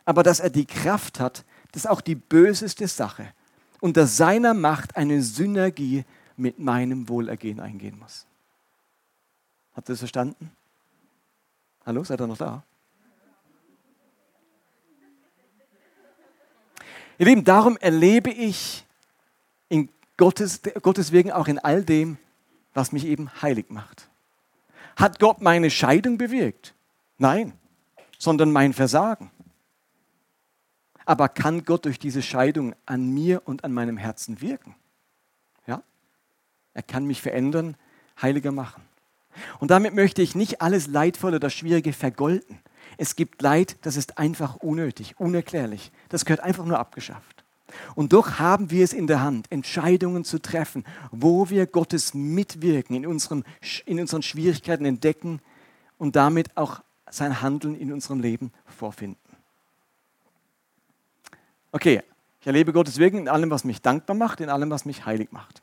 aber 0.05 0.23
dass 0.23 0.39
er 0.39 0.49
die 0.49 0.65
Kraft 0.65 1.19
hat, 1.19 1.43
dass 1.73 1.85
auch 1.85 1.99
die 1.99 2.15
böseste 2.15 2.87
Sache 2.87 3.27
unter 3.81 4.07
seiner 4.07 4.53
Macht 4.53 4.95
eine 4.95 5.21
Synergie 5.21 6.05
mit 6.37 6.59
meinem 6.59 7.09
Wohlergehen 7.09 7.59
eingehen 7.59 7.99
muss. 7.99 8.25
Habt 9.75 9.89
ihr 9.89 9.93
das 9.93 9.99
verstanden? 9.99 10.49
Hallo, 11.85 12.05
seid 12.05 12.21
ihr 12.21 12.27
noch 12.27 12.37
da? 12.37 12.63
Ihr 17.17 17.25
Lieben, 17.25 17.43
darum 17.43 17.75
erlebe 17.75 18.29
ich 18.29 18.85
in 19.67 19.89
Gottes, 20.15 20.61
Gottes 20.81 21.11
Wegen 21.11 21.33
auch 21.33 21.49
in 21.49 21.59
all 21.59 21.83
dem, 21.83 22.17
was 22.75 22.91
mich 22.91 23.05
eben 23.05 23.31
heilig 23.41 23.69
macht. 23.69 24.09
Hat 24.95 25.19
Gott 25.19 25.41
meine 25.41 25.71
Scheidung 25.71 26.19
bewirkt? 26.19 26.75
Nein, 27.17 27.53
sondern 28.19 28.51
mein 28.51 28.73
Versagen. 28.73 29.31
Aber 31.05 31.29
kann 31.29 31.63
Gott 31.65 31.85
durch 31.85 31.99
diese 31.99 32.21
Scheidung 32.21 32.75
an 32.85 33.09
mir 33.09 33.41
und 33.45 33.63
an 33.63 33.71
meinem 33.73 33.97
Herzen 33.97 34.41
wirken? 34.41 34.75
Ja? 35.65 35.81
Er 36.73 36.83
kann 36.83 37.05
mich 37.05 37.21
verändern, 37.21 37.77
heiliger 38.21 38.51
machen. 38.51 38.83
Und 39.59 39.71
damit 39.71 39.93
möchte 39.93 40.21
ich 40.21 40.35
nicht 40.35 40.61
alles 40.61 40.87
Leidvolle 40.87 41.37
oder 41.37 41.49
Schwierige 41.49 41.93
vergolden. 41.93 42.59
Es 42.97 43.15
gibt 43.15 43.41
Leid, 43.41 43.77
das 43.81 43.97
ist 43.97 44.17
einfach 44.17 44.55
unnötig, 44.57 45.19
unerklärlich. 45.19 45.91
Das 46.09 46.25
gehört 46.25 46.41
einfach 46.41 46.65
nur 46.65 46.79
abgeschafft. 46.79 47.34
Und 47.95 48.13
doch 48.13 48.39
haben 48.39 48.71
wir 48.71 48.83
es 48.83 48.93
in 48.93 49.07
der 49.07 49.21
Hand, 49.21 49.51
Entscheidungen 49.51 50.23
zu 50.23 50.41
treffen, 50.41 50.83
wo 51.11 51.49
wir 51.49 51.67
Gottes 51.67 52.13
Mitwirken 52.13 52.95
in, 52.95 53.05
unserem, 53.05 53.43
in 53.85 53.99
unseren 53.99 54.21
Schwierigkeiten 54.21 54.85
entdecken 54.85 55.41
und 55.97 56.15
damit 56.15 56.55
auch 56.55 56.81
sein 57.09 57.41
Handeln 57.41 57.75
in 57.75 57.93
unserem 57.93 58.19
Leben 58.19 58.51
vorfinden. 58.65 59.19
Okay, 61.71 62.01
ich 62.41 62.47
erlebe 62.47 62.73
Gottes 62.73 62.97
Wirken 62.97 63.17
in 63.17 63.27
allem, 63.27 63.49
was 63.49 63.63
mich 63.63 63.81
dankbar 63.81 64.15
macht, 64.15 64.39
in 64.39 64.49
allem, 64.49 64.69
was 64.69 64.85
mich 64.85 65.05
heilig 65.05 65.31
macht. 65.31 65.61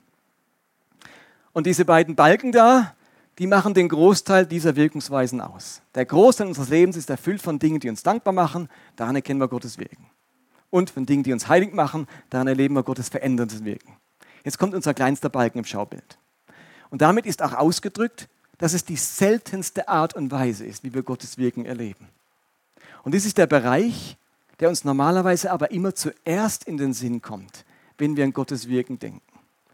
Und 1.52 1.66
diese 1.66 1.84
beiden 1.84 2.16
Balken 2.16 2.52
da, 2.52 2.94
die 3.38 3.46
machen 3.46 3.74
den 3.74 3.88
Großteil 3.88 4.46
dieser 4.46 4.76
Wirkungsweisen 4.76 5.40
aus. 5.40 5.80
Der 5.94 6.04
Großteil 6.04 6.46
unseres 6.46 6.68
Lebens 6.68 6.96
ist 6.96 7.08
erfüllt 7.08 7.40
von 7.40 7.58
Dingen, 7.58 7.80
die 7.80 7.88
uns 7.88 8.02
dankbar 8.02 8.32
machen, 8.32 8.68
daran 8.96 9.16
erkennen 9.16 9.40
wir 9.40 9.48
Gottes 9.48 9.78
Wirken. 9.78 10.06
Und 10.72 10.88
von 10.88 11.04
Dingen, 11.04 11.22
die 11.22 11.34
uns 11.34 11.48
heilig 11.48 11.74
machen, 11.74 12.08
daran 12.30 12.48
erleben 12.48 12.74
wir 12.74 12.82
Gottes 12.82 13.10
veränderndes 13.10 13.62
Wirken. 13.62 13.94
Jetzt 14.42 14.58
kommt 14.58 14.74
unser 14.74 14.94
kleinster 14.94 15.28
Balken 15.28 15.58
im 15.58 15.66
Schaubild. 15.66 16.18
Und 16.88 17.02
damit 17.02 17.26
ist 17.26 17.42
auch 17.42 17.52
ausgedrückt, 17.52 18.26
dass 18.56 18.72
es 18.72 18.82
die 18.82 18.96
seltenste 18.96 19.88
Art 19.88 20.14
und 20.14 20.30
Weise 20.30 20.64
ist, 20.64 20.82
wie 20.82 20.94
wir 20.94 21.02
Gottes 21.02 21.36
Wirken 21.36 21.66
erleben. 21.66 22.08
Und 23.04 23.12
dies 23.12 23.26
ist 23.26 23.36
der 23.36 23.46
Bereich, 23.46 24.16
der 24.60 24.70
uns 24.70 24.82
normalerweise 24.82 25.52
aber 25.52 25.72
immer 25.72 25.94
zuerst 25.94 26.64
in 26.64 26.78
den 26.78 26.94
Sinn 26.94 27.20
kommt, 27.20 27.66
wenn 27.98 28.16
wir 28.16 28.24
an 28.24 28.32
Gottes 28.32 28.66
Wirken 28.66 28.98
denken. 28.98 29.20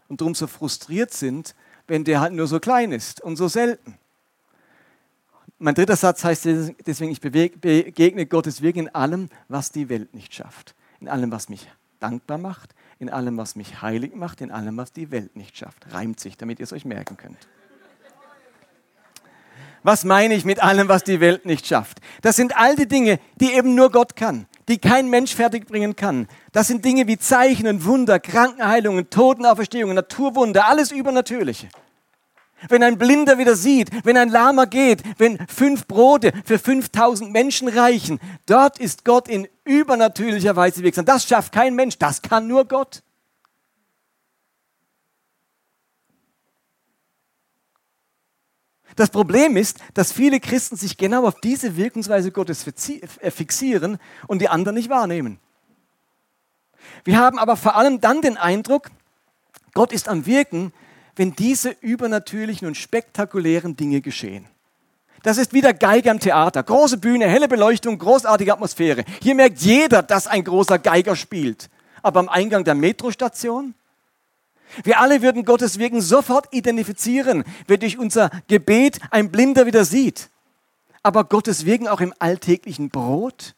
Und 0.09 0.19
darum 0.19 0.35
so 0.35 0.47
frustriert 0.47 1.13
sind, 1.13 1.55
wenn 1.87 2.03
der 2.03 2.19
halt 2.19 2.33
nur 2.33 2.47
so 2.47 2.59
klein 2.59 2.91
ist 2.91 3.21
und 3.21 3.37
so 3.37 3.47
selten. 3.47 3.97
Mein 5.59 5.75
dritter 5.75 5.95
Satz 5.95 6.25
heißt 6.25 6.45
deswegen, 6.85 7.11
ich 7.11 7.21
begegne 7.21 8.25
Gottes 8.25 8.61
Wirken 8.61 8.79
in 8.87 8.95
allem, 8.95 9.29
was 9.47 9.71
die 9.71 9.87
Welt 9.87 10.13
nicht 10.13 10.33
schafft. 10.33 10.75
In 10.99 11.07
allem, 11.07 11.31
was 11.31 11.49
mich 11.49 11.67
dankbar 11.99 12.37
macht, 12.37 12.75
in 12.97 13.09
allem, 13.09 13.37
was 13.37 13.55
mich 13.55 13.81
heilig 13.81 14.15
macht, 14.15 14.41
in 14.41 14.51
allem, 14.51 14.77
was 14.77 14.91
die 14.91 15.11
Welt 15.11 15.35
nicht 15.35 15.57
schafft. 15.57 15.93
Reimt 15.93 16.19
sich, 16.19 16.37
damit 16.37 16.59
ihr 16.59 16.63
es 16.63 16.73
euch 16.73 16.85
merken 16.85 17.17
könnt. 17.17 17.37
Was 19.83 20.03
meine 20.03 20.33
ich 20.33 20.43
mit 20.43 20.61
allem, 20.61 20.89
was 20.89 21.05
die 21.05 21.21
Welt 21.21 21.45
nicht 21.45 21.65
schafft? 21.65 21.99
Das 22.21 22.35
sind 22.35 22.57
all 22.57 22.75
die 22.75 22.87
Dinge, 22.87 23.19
die 23.39 23.53
eben 23.53 23.75
nur 23.75 23.91
Gott 23.91 24.17
kann, 24.17 24.45
die 24.67 24.77
kein 24.77 25.09
Mensch 25.09 25.33
fertigbringen 25.33 25.95
kann. 25.95 26.27
Das 26.51 26.67
sind 26.67 26.83
Dinge 26.83 27.07
wie 27.07 27.17
Zeichen 27.17 27.67
und 27.67 27.85
Wunder, 27.85 28.19
Krankenheilungen, 28.19 29.09
Totenauferstehungen, 29.09 29.95
Naturwunder, 29.95 30.67
alles 30.67 30.91
Übernatürliche. 30.91 31.69
Wenn 32.67 32.83
ein 32.83 32.97
Blinder 32.97 33.37
wieder 33.37 33.55
sieht, 33.55 33.89
wenn 34.03 34.17
ein 34.17 34.27
Lahmer 34.27 34.67
geht, 34.67 35.01
wenn 35.17 35.37
fünf 35.47 35.87
Brote 35.87 36.33
für 36.43 36.59
5000 36.59 37.31
Menschen 37.31 37.69
reichen, 37.69 38.19
dort 38.47 38.79
ist 38.79 39.05
Gott 39.05 39.29
in 39.29 39.47
übernatürlicher 39.69 40.55
Weise 40.55 40.81
wirksam. 40.81 41.05
Das 41.05 41.27
schafft 41.27 41.53
kein 41.53 41.75
Mensch, 41.75 41.99
das 41.99 42.23
kann 42.23 42.47
nur 42.47 42.65
Gott. 42.65 43.03
Das 48.95 49.11
Problem 49.11 49.55
ist, 49.55 49.77
dass 49.93 50.11
viele 50.11 50.39
Christen 50.39 50.75
sich 50.75 50.97
genau 50.97 51.25
auf 51.25 51.39
diese 51.39 51.77
Wirkungsweise 51.77 52.31
Gottes 52.31 52.65
äh, 52.67 53.31
fixieren 53.31 53.99
und 54.27 54.41
die 54.41 54.49
anderen 54.49 54.75
nicht 54.75 54.89
wahrnehmen. 54.89 55.39
Wir 57.05 57.19
haben 57.19 57.37
aber 57.37 57.55
vor 57.55 57.75
allem 57.75 58.01
dann 58.01 58.21
den 58.21 58.37
Eindruck, 58.37 58.89
Gott 59.73 59.93
ist 59.93 60.09
am 60.09 60.25
Wirken, 60.25 60.73
wenn 61.15 61.33
diese 61.33 61.69
übernatürlichen 61.69 62.67
und 62.67 62.75
spektakulären 62.75 63.75
Dinge 63.75 64.01
geschehen. 64.01 64.47
Das 65.23 65.37
ist 65.37 65.53
wieder 65.53 65.73
Geiger 65.73 66.11
im 66.11 66.19
Theater. 66.19 66.63
Große 66.63 66.97
Bühne, 66.97 67.27
helle 67.27 67.47
Beleuchtung, 67.47 67.97
großartige 67.97 68.53
Atmosphäre. 68.53 69.03
Hier 69.21 69.35
merkt 69.35 69.59
jeder, 69.59 70.01
dass 70.01 70.27
ein 70.27 70.43
großer 70.43 70.79
Geiger 70.79 71.15
spielt. 71.15 71.69
Aber 72.01 72.19
am 72.19 72.29
Eingang 72.29 72.63
der 72.63 72.75
Metrostation 72.75 73.73
wir 74.83 74.99
alle 74.99 75.21
würden 75.21 75.45
Gottes 75.45 75.79
Wirken 75.79 76.01
sofort 76.01 76.47
identifizieren, 76.51 77.43
wenn 77.67 77.79
durch 77.79 77.97
unser 77.97 78.29
Gebet 78.47 78.99
ein 79.11 79.31
Blinder 79.31 79.65
wieder 79.65 79.83
sieht. 79.83 80.29
Aber 81.01 81.23
Gottes 81.23 81.65
Wirken 81.65 81.87
auch 81.87 82.01
im 82.01 82.13
alltäglichen 82.19 82.89
Brot, 82.89 83.55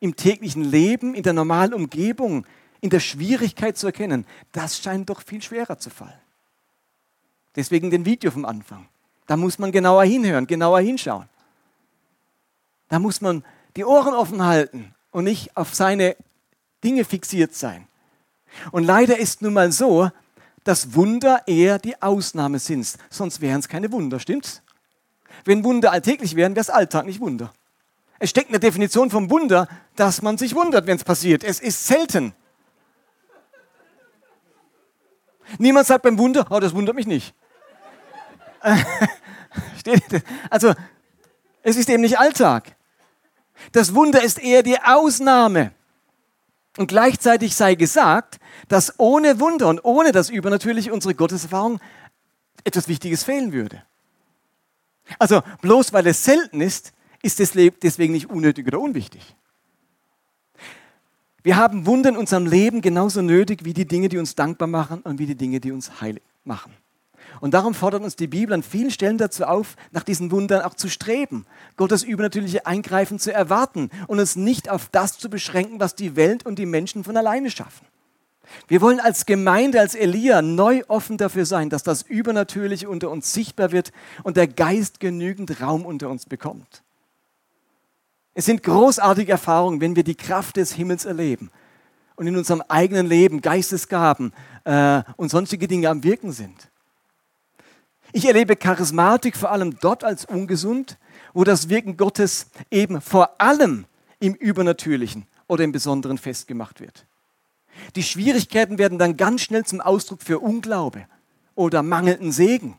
im 0.00 0.16
täglichen 0.16 0.64
Leben, 0.64 1.14
in 1.14 1.22
der 1.22 1.32
normalen 1.32 1.74
Umgebung, 1.74 2.46
in 2.80 2.90
der 2.90 3.00
Schwierigkeit 3.00 3.76
zu 3.76 3.86
erkennen, 3.86 4.26
das 4.50 4.78
scheint 4.78 5.08
doch 5.08 5.22
viel 5.22 5.42
schwerer 5.42 5.78
zu 5.78 5.90
fallen. 5.90 6.12
Deswegen 7.54 7.90
den 7.90 8.04
Video 8.04 8.30
vom 8.30 8.44
Anfang. 8.44 8.88
Da 9.32 9.38
muss 9.38 9.58
man 9.58 9.72
genauer 9.72 10.04
hinhören, 10.04 10.46
genauer 10.46 10.80
hinschauen. 10.80 11.26
Da 12.90 12.98
muss 12.98 13.22
man 13.22 13.42
die 13.76 13.84
Ohren 13.86 14.12
offen 14.12 14.44
halten 14.44 14.94
und 15.10 15.24
nicht 15.24 15.56
auf 15.56 15.74
seine 15.74 16.16
Dinge 16.84 17.06
fixiert 17.06 17.54
sein. 17.54 17.88
Und 18.72 18.84
leider 18.84 19.18
ist 19.18 19.40
nun 19.40 19.54
mal 19.54 19.72
so, 19.72 20.10
dass 20.64 20.94
Wunder 20.94 21.40
eher 21.46 21.78
die 21.78 22.02
Ausnahme 22.02 22.58
sind. 22.58 22.94
Sonst 23.08 23.40
wären 23.40 23.60
es 23.60 23.68
keine 23.68 23.90
Wunder, 23.90 24.20
stimmt's? 24.20 24.60
Wenn 25.46 25.64
Wunder 25.64 25.92
alltäglich 25.92 26.36
wären, 26.36 26.54
wäre 26.54 26.60
es 26.60 26.68
Alltag 26.68 27.06
nicht 27.06 27.20
Wunder. 27.20 27.54
Es 28.18 28.28
steckt 28.28 28.48
in 28.48 28.52
der 28.52 28.60
Definition 28.60 29.08
vom 29.08 29.30
Wunder, 29.30 29.66
dass 29.96 30.20
man 30.20 30.36
sich 30.36 30.54
wundert, 30.54 30.86
wenn 30.86 30.98
es 30.98 31.04
passiert. 31.04 31.42
Es 31.42 31.58
ist 31.58 31.86
selten. 31.86 32.34
Niemand 35.56 35.86
sagt 35.86 36.02
beim 36.02 36.18
Wunder, 36.18 36.46
oh, 36.50 36.60
das 36.60 36.74
wundert 36.74 36.96
mich 36.96 37.06
nicht. 37.06 37.34
also, 40.50 40.74
es 41.62 41.76
ist 41.76 41.88
eben 41.88 42.02
nicht 42.02 42.18
Alltag. 42.18 42.76
Das 43.72 43.94
Wunder 43.94 44.22
ist 44.22 44.42
eher 44.42 44.62
die 44.62 44.80
Ausnahme. 44.80 45.72
Und 46.78 46.88
gleichzeitig 46.88 47.54
sei 47.54 47.74
gesagt, 47.74 48.40
dass 48.68 48.98
ohne 48.98 49.40
Wunder 49.40 49.68
und 49.68 49.84
ohne 49.84 50.12
das 50.12 50.30
Übernatürliche 50.30 50.92
unsere 50.92 51.14
Gotteserfahrung 51.14 51.80
etwas 52.64 52.88
Wichtiges 52.88 53.24
fehlen 53.24 53.52
würde. 53.52 53.82
Also 55.18 55.42
bloß 55.60 55.92
weil 55.92 56.06
es 56.06 56.24
selten 56.24 56.60
ist, 56.60 56.92
ist 57.22 57.40
es 57.40 57.52
deswegen 57.52 58.12
nicht 58.12 58.30
unnötig 58.30 58.66
oder 58.66 58.80
unwichtig. 58.80 59.36
Wir 61.42 61.56
haben 61.56 61.86
Wunder 61.86 62.10
in 62.10 62.16
unserem 62.16 62.46
Leben 62.46 62.80
genauso 62.80 63.20
nötig 63.20 63.64
wie 63.64 63.74
die 63.74 63.86
Dinge, 63.86 64.08
die 64.08 64.18
uns 64.18 64.34
dankbar 64.34 64.68
machen 64.68 65.02
und 65.02 65.18
wie 65.18 65.26
die 65.26 65.34
Dinge, 65.34 65.60
die 65.60 65.72
uns 65.72 66.00
heilig 66.00 66.22
machen. 66.44 66.72
Und 67.42 67.54
darum 67.54 67.74
fordert 67.74 68.04
uns 68.04 68.14
die 68.14 68.28
Bibel 68.28 68.54
an 68.54 68.62
vielen 68.62 68.92
Stellen 68.92 69.18
dazu 69.18 69.42
auf, 69.42 69.74
nach 69.90 70.04
diesen 70.04 70.30
Wundern 70.30 70.62
auch 70.62 70.74
zu 70.74 70.88
streben, 70.88 71.44
Gottes 71.76 72.04
übernatürliche 72.04 72.66
Eingreifen 72.66 73.18
zu 73.18 73.34
erwarten 73.34 73.90
und 74.06 74.20
uns 74.20 74.36
nicht 74.36 74.70
auf 74.70 74.88
das 74.92 75.18
zu 75.18 75.28
beschränken, 75.28 75.80
was 75.80 75.96
die 75.96 76.14
Welt 76.14 76.46
und 76.46 76.60
die 76.60 76.66
Menschen 76.66 77.02
von 77.02 77.16
alleine 77.16 77.50
schaffen. 77.50 77.84
Wir 78.68 78.80
wollen 78.80 79.00
als 79.00 79.26
Gemeinde, 79.26 79.80
als 79.80 79.96
Elia 79.96 80.40
neu 80.40 80.82
offen 80.86 81.16
dafür 81.16 81.44
sein, 81.44 81.68
dass 81.68 81.82
das 81.82 82.02
Übernatürliche 82.02 82.88
unter 82.88 83.10
uns 83.10 83.32
sichtbar 83.32 83.72
wird 83.72 83.90
und 84.22 84.36
der 84.36 84.46
Geist 84.46 85.00
genügend 85.00 85.60
Raum 85.60 85.84
unter 85.84 86.10
uns 86.10 86.26
bekommt. 86.26 86.84
Es 88.34 88.44
sind 88.44 88.62
großartige 88.62 89.32
Erfahrungen, 89.32 89.80
wenn 89.80 89.96
wir 89.96 90.04
die 90.04 90.14
Kraft 90.14 90.58
des 90.58 90.74
Himmels 90.74 91.06
erleben 91.06 91.50
und 92.14 92.28
in 92.28 92.36
unserem 92.36 92.62
eigenen 92.68 93.08
Leben 93.08 93.40
Geistesgaben 93.40 94.32
äh, 94.62 95.02
und 95.16 95.30
sonstige 95.32 95.66
Dinge 95.66 95.88
am 95.88 96.04
Wirken 96.04 96.30
sind. 96.30 96.68
Ich 98.12 98.26
erlebe 98.26 98.56
Charismatik 98.56 99.36
vor 99.36 99.50
allem 99.50 99.78
dort 99.80 100.04
als 100.04 100.24
ungesund, 100.24 100.98
wo 101.32 101.44
das 101.44 101.68
Wirken 101.68 101.96
Gottes 101.96 102.46
eben 102.70 103.00
vor 103.00 103.40
allem 103.40 103.86
im 104.20 104.34
Übernatürlichen 104.34 105.26
oder 105.48 105.64
im 105.64 105.72
Besonderen 105.72 106.18
festgemacht 106.18 106.80
wird. 106.80 107.06
Die 107.96 108.02
Schwierigkeiten 108.02 108.78
werden 108.78 108.98
dann 108.98 109.16
ganz 109.16 109.40
schnell 109.40 109.64
zum 109.64 109.80
Ausdruck 109.80 110.22
für 110.22 110.40
Unglaube 110.40 111.06
oder 111.54 111.82
mangelnden 111.82 112.32
Segen 112.32 112.76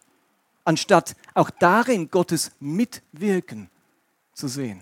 anstatt 0.65 1.15
auch 1.34 1.49
darin 1.49 2.09
Gottes 2.09 2.51
Mitwirken 2.59 3.69
zu 4.34 4.47
sehen. 4.47 4.81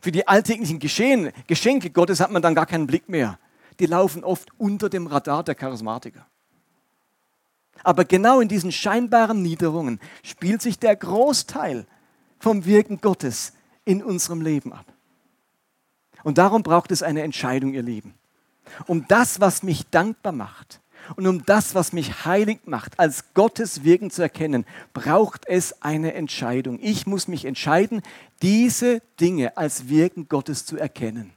Für 0.00 0.12
die 0.12 0.28
alltäglichen 0.28 0.78
Geschehen, 0.78 1.32
Geschenke 1.46 1.90
Gottes 1.90 2.20
hat 2.20 2.30
man 2.30 2.42
dann 2.42 2.54
gar 2.54 2.66
keinen 2.66 2.86
Blick 2.86 3.08
mehr. 3.08 3.38
Die 3.80 3.86
laufen 3.86 4.24
oft 4.24 4.48
unter 4.58 4.88
dem 4.88 5.06
Radar 5.06 5.42
der 5.42 5.54
Charismatiker. 5.54 6.26
Aber 7.86 8.04
genau 8.04 8.40
in 8.40 8.48
diesen 8.48 8.72
scheinbaren 8.72 9.42
Niederungen 9.42 10.00
spielt 10.24 10.60
sich 10.60 10.80
der 10.80 10.96
Großteil 10.96 11.86
vom 12.40 12.64
Wirken 12.64 13.00
Gottes 13.00 13.52
in 13.84 14.02
unserem 14.02 14.40
Leben 14.40 14.72
ab. 14.72 14.86
Und 16.24 16.36
darum 16.36 16.64
braucht 16.64 16.90
es 16.90 17.04
eine 17.04 17.22
Entscheidung, 17.22 17.74
ihr 17.74 17.84
Lieben. 17.84 18.14
Um 18.88 19.06
das, 19.06 19.40
was 19.40 19.62
mich 19.62 19.88
dankbar 19.88 20.32
macht 20.32 20.80
und 21.14 21.28
um 21.28 21.46
das, 21.46 21.76
was 21.76 21.92
mich 21.92 22.24
heilig 22.24 22.58
macht, 22.64 22.98
als 22.98 23.32
Gottes 23.34 23.84
Wirken 23.84 24.10
zu 24.10 24.20
erkennen, 24.20 24.66
braucht 24.92 25.46
es 25.46 25.80
eine 25.80 26.14
Entscheidung. 26.14 26.80
Ich 26.82 27.06
muss 27.06 27.28
mich 27.28 27.44
entscheiden, 27.44 28.02
diese 28.42 29.00
Dinge 29.20 29.56
als 29.56 29.88
Wirken 29.88 30.26
Gottes 30.26 30.66
zu 30.66 30.76
erkennen. 30.76 31.32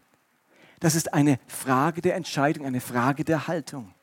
Das 0.80 0.96
ist 0.96 1.14
eine 1.14 1.38
Frage 1.46 2.02
der 2.02 2.16
Entscheidung, 2.16 2.66
eine 2.66 2.82
Frage 2.82 3.24
der 3.24 3.48
Haltung. 3.48 3.94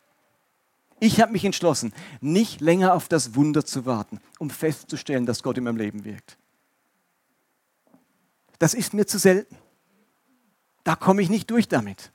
Ich 0.98 1.20
habe 1.20 1.32
mich 1.32 1.44
entschlossen, 1.44 1.92
nicht 2.20 2.60
länger 2.60 2.94
auf 2.94 3.08
das 3.08 3.34
Wunder 3.34 3.64
zu 3.64 3.84
warten, 3.84 4.20
um 4.38 4.48
festzustellen, 4.48 5.26
dass 5.26 5.42
Gott 5.42 5.58
in 5.58 5.64
meinem 5.64 5.76
Leben 5.76 6.04
wirkt. 6.04 6.38
Das 8.58 8.72
ist 8.72 8.94
mir 8.94 9.06
zu 9.06 9.18
selten. 9.18 9.56
Da 10.84 10.96
komme 10.96 11.20
ich 11.20 11.28
nicht 11.28 11.50
durch 11.50 11.68
damit. 11.68 12.12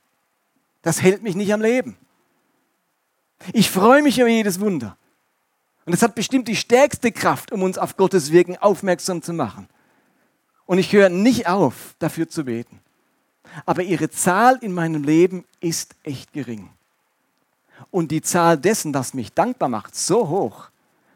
Das 0.82 1.02
hält 1.02 1.22
mich 1.22 1.36
nicht 1.36 1.54
am 1.54 1.62
Leben. 1.62 1.98
Ich 3.54 3.70
freue 3.70 4.02
mich 4.02 4.18
über 4.18 4.30
jedes 4.30 4.60
Wunder. 4.60 4.98
Und 5.86 5.94
es 5.94 6.02
hat 6.02 6.16
bestimmt 6.16 6.48
die 6.48 6.56
stärkste 6.56 7.12
Kraft, 7.12 7.52
um 7.52 7.64
uns 7.64 7.78
auf 7.78 7.98
Gottes 7.98 8.32
Wirken 8.32 8.58
aufmerksam 8.58 9.22
zu 9.22 9.34
machen. 9.34 9.68
Und 10.66 10.78
ich 10.78 10.94
höre 10.94 11.10
nicht 11.10 11.48
auf, 11.48 11.96
dafür 12.00 12.30
zu 12.30 12.46
beten. 12.46 12.80
Aber 13.66 13.84
ihre 13.84 14.10
Zahl 14.10 14.58
in 14.62 14.74
meinem 14.74 15.04
Leben 15.04 15.44
ist 15.60 15.96
echt 16.04 16.34
gering. 16.34 16.70
Und 17.92 18.12
die 18.12 18.22
Zahl 18.22 18.58
dessen, 18.58 18.94
was 18.94 19.14
mich 19.14 19.34
dankbar 19.34 19.70
macht, 19.70 19.96
so 19.96 20.30
hoch, 20.30 20.70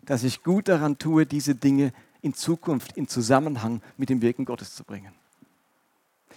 dass 0.06 0.24
ich 0.24 0.44
gut 0.44 0.68
daran 0.68 0.98
tue, 0.98 1.26
diese 1.26 1.56
Dinge 1.56 1.94
in 2.22 2.34
Zukunft 2.34 2.98
in 2.98 3.08
Zusammenhang 3.08 3.82
mit 3.98 4.10
dem 4.10 4.22
Wirken 4.22 4.46
Gottes 4.46 4.76
zu 4.76 4.84
bringen. 4.84 5.14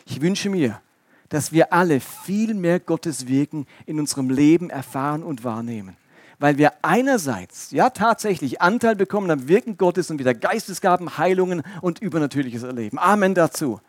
Ich 0.06 0.20
wünsche 0.20 0.48
mir, 0.48 0.80
dass 1.28 1.52
wir 1.52 1.72
alle 1.72 2.00
viel 2.00 2.54
mehr 2.54 2.80
Gottes 2.80 3.26
Wirken 3.26 3.66
in 3.86 3.98
unserem 3.98 4.30
Leben 4.30 4.70
erfahren 4.70 5.22
und 5.22 5.44
wahrnehmen. 5.44 5.96
Weil 6.38 6.56
wir 6.56 6.72
einerseits, 6.82 7.72
ja 7.72 7.90
tatsächlich, 7.90 8.62
Anteil 8.62 8.94
bekommen 8.94 9.30
am 9.30 9.48
Wirken 9.48 9.76
Gottes 9.76 10.10
und 10.10 10.18
wieder 10.18 10.34
Geistesgaben, 10.34 11.18
Heilungen 11.18 11.62
und 11.82 11.98
Übernatürliches 11.98 12.62
erleben. 12.62 12.98
Amen 12.98 13.34
dazu. 13.34 13.80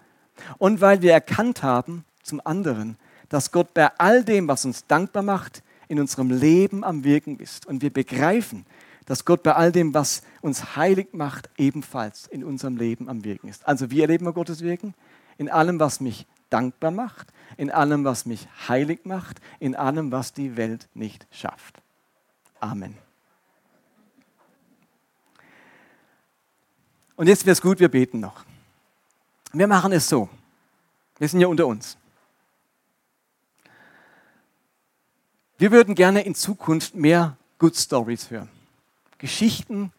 Und 0.58 0.82
weil 0.82 1.02
wir 1.02 1.14
erkannt 1.14 1.64
haben, 1.64 2.06
zum 2.24 2.42
anderen, 2.44 2.98
dass 3.30 3.52
Gott 3.52 3.74
bei 3.74 3.92
all 3.98 4.24
dem, 4.24 4.48
was 4.48 4.66
uns 4.66 4.88
dankbar 4.88 5.24
macht, 5.24 5.64
in 5.90 6.00
unserem 6.00 6.30
Leben 6.30 6.86
am 6.86 7.04
Wirken 7.04 7.38
ist. 7.40 7.66
Und 7.66 7.82
wir 7.82 7.92
begreifen, 7.92 8.66
dass 9.06 9.26
Gott 9.26 9.44
bei 9.44 9.56
all 9.56 9.72
dem, 9.72 9.94
was 9.94 10.22
uns 10.42 10.76
heilig 10.78 11.10
macht, 11.14 11.50
ebenfalls 11.58 12.28
in 12.28 12.44
unserem 12.44 12.78
Leben 12.78 13.10
am 13.10 13.26
Wirken 13.26 13.50
ist. 13.50 13.68
Also 13.68 13.92
wie 13.92 14.02
erleben 14.02 14.26
wir 14.26 14.34
Gottes 14.34 14.62
Wirken? 14.62 14.94
In 15.38 15.50
allem, 15.50 15.80
was 15.80 16.00
mich 16.00 16.28
dankbar 16.50 16.92
macht, 16.92 17.34
in 17.58 17.72
allem, 17.72 18.06
was 18.06 18.26
mich 18.26 18.48
heilig 18.68 19.02
macht, 19.04 19.42
in 19.60 19.76
allem, 19.76 20.12
was 20.12 20.32
die 20.32 20.56
Welt 20.56 20.88
nicht 20.94 21.28
schafft. 21.32 21.82
Amen. 22.60 22.96
Und 27.16 27.28
jetzt 27.28 27.46
wäre 27.46 27.54
es 27.54 27.62
gut, 27.62 27.80
wir 27.80 27.90
beten 27.90 28.20
noch. 28.20 28.46
Wir 29.52 29.68
machen 29.68 29.92
es 29.92 30.08
so. 30.08 30.30
Wir 31.18 31.28
sind 31.28 31.42
ja 31.42 31.48
unter 31.48 31.68
uns. 31.68 31.98
Wir 35.60 35.72
würden 35.74 35.94
gerne 35.94 36.22
in 36.22 36.36
Zukunft 36.36 36.96
mehr 36.96 37.36
Good 37.58 37.76
Stories 37.76 38.32
hören. 38.32 38.48
Geschichten, 39.18 39.92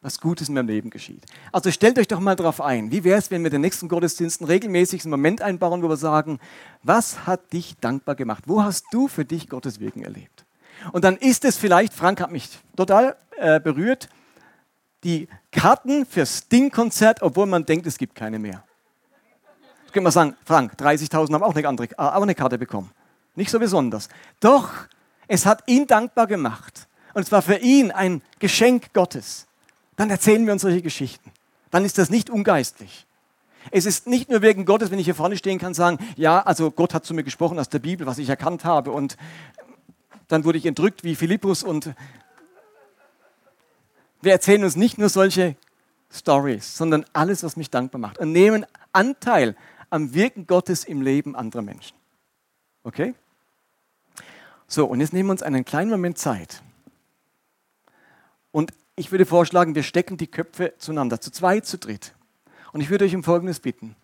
was 0.00 0.20
Gutes 0.20 0.48
in 0.48 0.54
meinem 0.54 0.68
Leben 0.68 0.90
geschieht. 0.90 1.24
Also 1.50 1.72
stellt 1.72 1.98
euch 1.98 2.06
doch 2.06 2.20
mal 2.20 2.36
darauf 2.36 2.60
ein, 2.60 2.92
wie 2.92 3.02
wäre 3.02 3.18
es, 3.18 3.28
wenn 3.32 3.42
wir 3.42 3.50
den 3.50 3.62
nächsten 3.62 3.88
Gottesdiensten 3.88 4.46
regelmäßig 4.46 5.02
einen 5.02 5.10
Moment 5.10 5.42
einbauen, 5.42 5.82
wo 5.82 5.88
wir 5.88 5.96
sagen, 5.96 6.38
was 6.84 7.26
hat 7.26 7.52
dich 7.52 7.74
dankbar 7.80 8.14
gemacht? 8.14 8.44
Wo 8.46 8.62
hast 8.62 8.84
du 8.92 9.08
für 9.08 9.24
dich 9.24 9.48
Gottes 9.48 9.80
Wirken 9.80 10.04
erlebt? 10.04 10.44
Und 10.92 11.02
dann 11.02 11.16
ist 11.16 11.44
es 11.44 11.56
vielleicht, 11.56 11.94
Frank 11.94 12.20
hat 12.20 12.30
mich 12.30 12.48
total 12.76 13.16
äh, 13.38 13.58
berührt, 13.58 14.08
die 15.02 15.26
Karten 15.50 16.06
fürs 16.06 16.44
Sting-Konzert, 16.44 17.22
obwohl 17.22 17.46
man 17.46 17.66
denkt, 17.66 17.88
es 17.88 17.98
gibt 17.98 18.14
keine 18.14 18.38
mehr. 18.38 18.62
Jetzt 19.82 19.92
können 19.92 20.06
wir 20.06 20.12
sagen, 20.12 20.36
Frank, 20.44 20.74
30.000 20.78 21.32
haben 21.32 21.42
auch 21.42 21.56
eine, 21.56 21.66
andere, 21.66 21.88
äh, 21.90 21.94
auch 21.96 22.22
eine 22.22 22.36
Karte 22.36 22.56
bekommen. 22.56 22.92
Nicht 23.34 23.50
so 23.50 23.58
besonders. 23.58 24.08
Doch, 24.38 24.70
es 25.28 25.46
hat 25.46 25.62
ihn 25.66 25.86
dankbar 25.86 26.26
gemacht. 26.26 26.88
Und 27.14 27.22
es 27.22 27.32
war 27.32 27.42
für 27.42 27.56
ihn 27.56 27.90
ein 27.90 28.22
Geschenk 28.38 28.92
Gottes. 28.92 29.46
Dann 29.96 30.10
erzählen 30.10 30.44
wir 30.46 30.52
uns 30.52 30.62
solche 30.62 30.82
Geschichten. 30.82 31.30
Dann 31.70 31.84
ist 31.84 31.98
das 31.98 32.10
nicht 32.10 32.30
ungeistlich. 32.30 33.06
Es 33.70 33.84
ist 33.84 34.06
nicht 34.06 34.30
nur 34.30 34.40
wegen 34.40 34.64
Gottes, 34.64 34.90
wenn 34.90 34.98
ich 34.98 35.04
hier 35.04 35.14
vorne 35.14 35.36
stehen 35.36 35.58
kann, 35.58 35.74
sagen, 35.74 35.98
ja, 36.16 36.40
also 36.40 36.70
Gott 36.70 36.94
hat 36.94 37.04
zu 37.04 37.12
mir 37.12 37.24
gesprochen 37.24 37.58
aus 37.58 37.68
der 37.68 37.80
Bibel, 37.80 38.06
was 38.06 38.18
ich 38.18 38.28
erkannt 38.28 38.64
habe. 38.64 38.92
Und 38.92 39.16
dann 40.28 40.44
wurde 40.44 40.58
ich 40.58 40.66
entrückt 40.66 41.04
wie 41.04 41.14
Philippus. 41.14 41.62
Und 41.62 41.94
wir 44.22 44.32
erzählen 44.32 44.64
uns 44.64 44.76
nicht 44.76 44.96
nur 44.96 45.08
solche 45.08 45.56
Stories, 46.10 46.76
sondern 46.76 47.04
alles, 47.12 47.42
was 47.42 47.56
mich 47.56 47.70
dankbar 47.70 48.00
macht. 48.00 48.18
Und 48.18 48.32
nehmen 48.32 48.64
Anteil 48.92 49.56
am 49.90 50.14
Wirken 50.14 50.46
Gottes 50.46 50.84
im 50.84 51.02
Leben 51.02 51.36
anderer 51.36 51.62
Menschen. 51.62 51.96
Okay? 52.84 53.14
So, 54.68 54.84
und 54.84 55.00
jetzt 55.00 55.14
nehmen 55.14 55.28
wir 55.28 55.32
uns 55.32 55.42
einen 55.42 55.64
kleinen 55.64 55.90
Moment 55.90 56.18
Zeit. 56.18 56.62
Und 58.52 58.72
ich 58.96 59.10
würde 59.10 59.24
vorschlagen, 59.24 59.74
wir 59.74 59.82
stecken 59.82 60.18
die 60.18 60.26
Köpfe 60.26 60.74
zueinander, 60.78 61.20
zu 61.20 61.30
zweit, 61.30 61.64
zu 61.64 61.78
dritt. 61.78 62.14
Und 62.72 62.82
ich 62.82 62.90
würde 62.90 63.06
euch 63.06 63.14
um 63.14 63.24
Folgendes 63.24 63.60
bitten. 63.60 63.96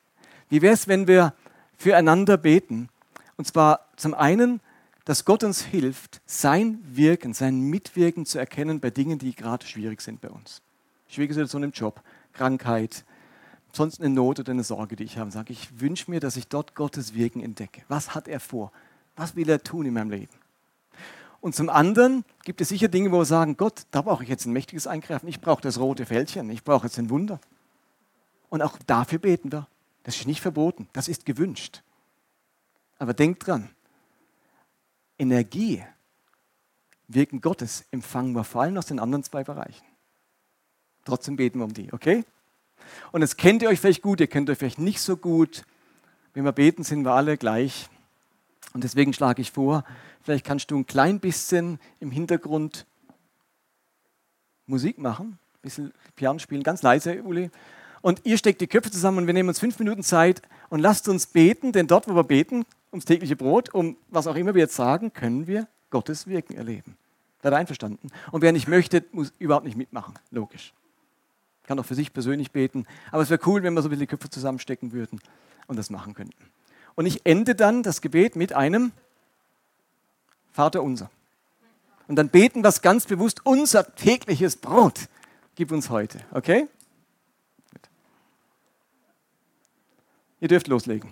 Wie 0.49 0.63
wäre 0.63 0.73
es, 0.73 0.89
wenn 0.89 1.07
wir 1.07 1.35
füreinander 1.77 2.39
beten? 2.39 2.89
Und 3.37 3.47
zwar 3.47 3.89
zum 3.97 4.15
einen, 4.15 4.61
dass 5.05 5.27
Gott 5.27 5.45
uns 5.45 5.63
hilft, 5.63 6.23
sein 6.25 6.79
Wirken, 6.83 7.35
sein 7.35 7.61
Mitwirken 7.61 8.25
zu 8.25 8.39
erkennen 8.39 8.81
bei 8.81 8.89
Dingen, 8.89 9.19
die 9.19 9.35
gerade 9.35 9.67
schwierig 9.67 10.01
sind 10.01 10.23
bei 10.23 10.31
uns. 10.31 10.63
Schwierige 11.09 11.35
Situation 11.35 11.63
im 11.63 11.73
Job, 11.73 12.01
Krankheit, 12.33 13.05
sonst 13.73 14.01
eine 14.01 14.09
Not 14.09 14.41
oder 14.41 14.53
eine 14.53 14.65
Sorge, 14.65 14.97
die 14.97 15.05
ich 15.05 15.19
habe. 15.19 15.31
Sage 15.31 15.53
ich 15.53 15.81
wünsche 15.81 16.11
mir, 16.11 16.21
dass 16.21 16.37
ich 16.37 16.49
dort 16.49 16.75
Gottes 16.75 17.15
Wirken 17.15 17.41
entdecke. 17.41 17.83
Was 17.89 18.15
hat 18.15 18.29
er 18.29 18.41
vor? 18.41 18.73
Was 19.15 19.37
will 19.37 19.51
er 19.51 19.63
tun 19.63 19.85
in 19.85 19.93
meinem 19.93 20.11
Leben? 20.11 20.44
Und 21.45 21.55
zum 21.55 21.69
anderen 21.69 22.25
gibt 22.45 22.63
es 22.63 22.71
sicher 22.71 22.89
Dinge, 22.89 23.13
wo 23.13 23.19
wir 23.19 23.27
sagen, 23.27 23.59
Gott, 23.59 23.83
da 23.91 24.01
brauche 24.01 24.23
ich 24.23 24.31
jetzt 24.31 24.47
ein 24.47 24.55
mächtiges 24.55 24.87
Eingreifen. 24.87 25.29
Ich 25.29 25.43
brauche 25.43 25.61
das 25.61 25.79
rote 25.79 26.07
Fältchen. 26.07 26.49
Ich 26.49 26.65
brauche 26.65 26.87
jetzt 26.87 26.99
ein 26.99 27.11
Wunder. 27.11 27.39
Und 28.49 28.63
auch 28.63 28.79
dafür 28.87 29.19
beten 29.19 29.53
wir. 29.53 29.69
Das 30.05 30.17
ist 30.17 30.27
nicht 30.27 30.41
verboten. 30.41 30.89
Das 30.95 31.07
ist 31.07 31.27
gewünscht. 31.27 31.83
Aber 32.99 33.13
denkt 33.13 33.47
dran, 33.47 33.69
Energie, 35.19 35.85
Wirken 37.09 37.43
Gottes 37.43 37.85
empfangen 37.91 38.33
wir 38.33 38.45
vor 38.45 38.63
allem 38.63 38.79
aus 38.79 38.87
den 38.87 38.99
anderen 38.99 39.23
zwei 39.23 39.45
Bereichen. 39.45 39.85
Trotzdem 41.05 41.37
beten 41.37 41.59
wir 41.59 41.67
um 41.67 41.75
die, 41.75 41.93
okay? 41.93 42.25
Und 43.13 43.21
jetzt 43.21 43.37
kennt 43.37 43.61
ihr 43.61 43.69
euch 43.69 43.81
vielleicht 43.81 44.01
gut, 44.01 44.19
ihr 44.21 44.29
kennt 44.29 44.49
euch 44.49 44.57
vielleicht 44.57 44.79
nicht 44.79 45.03
so 45.03 45.19
gut. 45.19 45.67
Wenn 46.33 46.47
wir 46.47 46.53
beten, 46.53 46.85
sind 46.85 47.05
wir 47.05 47.13
alle 47.13 47.37
gleich. 47.37 47.91
Und 48.75 48.85
deswegen 48.85 49.13
schlage 49.13 49.41
ich 49.41 49.53
vor, 49.53 49.85
vielleicht 50.23 50.45
kannst 50.45 50.71
du 50.71 50.77
ein 50.77 50.87
klein 50.87 51.21
bisschen 51.21 51.79
im 52.01 52.11
Hintergrund 52.11 52.87
Musik 54.67 54.99
machen, 54.99 55.39
ein 55.39 55.63
bisschen 55.63 55.93
Piano 56.17 56.39
spielen, 56.39 56.63
ganz 56.63 56.83
leise, 56.83 57.23
Uli. 57.23 57.51
Und 58.03 58.21
ihr 58.25 58.37
steckt 58.37 58.61
die 58.61 58.67
Köpfe 58.67 58.91
zusammen 58.91 59.19
und 59.19 59.27
wir 59.27 59.35
nehmen 59.35 59.49
uns 59.49 59.61
fünf 59.61 59.79
Minuten 59.79 60.03
Zeit 60.03 60.43
und 60.69 60.81
lasst 60.81 61.09
uns 61.09 61.27
beten, 61.27 61.73
denn 61.73 61.87
dort, 61.87 62.09
wo 62.09 62.15
wir 62.15 62.25
beten, 62.25 62.67
ums 62.91 63.05
tägliche 63.05 63.37
Brot, 63.37 63.73
um 63.73 63.97
was 64.11 64.27
auch 64.27 64.35
immer 64.35 64.55
wir 64.55 64.63
jetzt 64.63 64.77
sagen, 64.77 65.13
können 65.13 65.47
wir 65.47 65.69
Gottes 65.91 66.27
Wirken 66.27 66.57
erleben. 66.57 66.97
Seid 67.43 67.53
einverstanden? 67.53 68.11
Und 68.33 68.43
wer 68.43 68.53
nicht 68.53 68.69
möchte, 68.69 69.05
muss 69.13 69.33
überhaupt 69.39 69.67
nicht 69.67 69.77
mitmachen. 69.77 70.15
Logisch. 70.31 70.73
Kann 71.65 71.79
auch 71.79 71.85
für 71.85 71.95
sich 71.95 72.13
persönlich 72.13 72.51
beten. 72.51 72.87
Aber 73.13 73.23
es 73.23 73.31
wäre 73.31 73.41
cool, 73.47 73.63
wenn 73.63 73.75
wir 73.75 73.83
so 73.83 73.89
ein 73.89 73.91
bisschen 73.91 74.01
die 74.01 74.07
Köpfe 74.07 74.31
zusammenstecken 74.31 74.93
würden 74.93 75.21
und 75.67 75.77
das 75.77 75.91
machen 75.91 76.15
könnten. 76.15 76.43
Und 76.95 77.07
ich 77.07 77.25
ende 77.25 77.55
dann 77.55 77.83
das 77.83 78.01
Gebet 78.01 78.37
mit 78.37 78.53
einem 78.53 78.93
Vater 80.53 80.83
unser. 80.83 81.11
Und 82.07 82.17
dann 82.17 82.29
beten 82.29 82.63
wir 82.63 82.69
es 82.69 82.83
ganz 82.83 83.07
bewusst, 83.07 83.45
unser 83.45 83.95
tägliches 83.95 84.57
Brot 84.57 85.09
gib 85.55 85.73
uns 85.73 85.91
heute. 85.91 86.21
Okay? 86.33 86.69
Ihr 90.41 90.49
dürft 90.49 90.69
loslegen. 90.69 91.11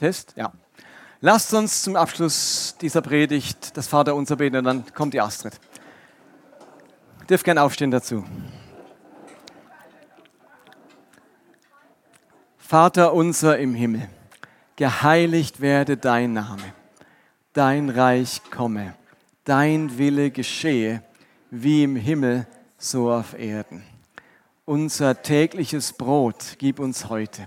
Test? 0.00 0.32
Ja. 0.34 0.50
Lasst 1.20 1.52
uns 1.52 1.82
zum 1.82 1.94
Abschluss 1.94 2.74
dieser 2.80 3.02
Predigt 3.02 3.76
das 3.76 3.86
Vaterunser 3.86 4.36
beten 4.36 4.56
und 4.56 4.64
dann 4.64 4.84
kommt 4.94 5.12
die 5.12 5.20
Astrid. 5.20 5.60
Ihr 7.20 7.26
dürft 7.26 7.44
gerne 7.44 7.62
aufstehen 7.62 7.90
dazu. 7.90 8.24
Vater 12.56 13.12
unser 13.12 13.58
im 13.58 13.74
Himmel, 13.74 14.08
geheiligt 14.76 15.60
werde 15.60 15.98
dein 15.98 16.32
Name, 16.32 16.72
dein 17.52 17.90
Reich 17.90 18.40
komme, 18.50 18.94
dein 19.44 19.98
Wille 19.98 20.30
geschehe, 20.30 21.02
wie 21.50 21.82
im 21.82 21.96
Himmel, 21.96 22.46
so 22.78 23.12
auf 23.12 23.38
Erden. 23.38 23.82
Unser 24.64 25.20
tägliches 25.20 25.92
Brot 25.92 26.56
gib 26.56 26.78
uns 26.78 27.10
heute 27.10 27.46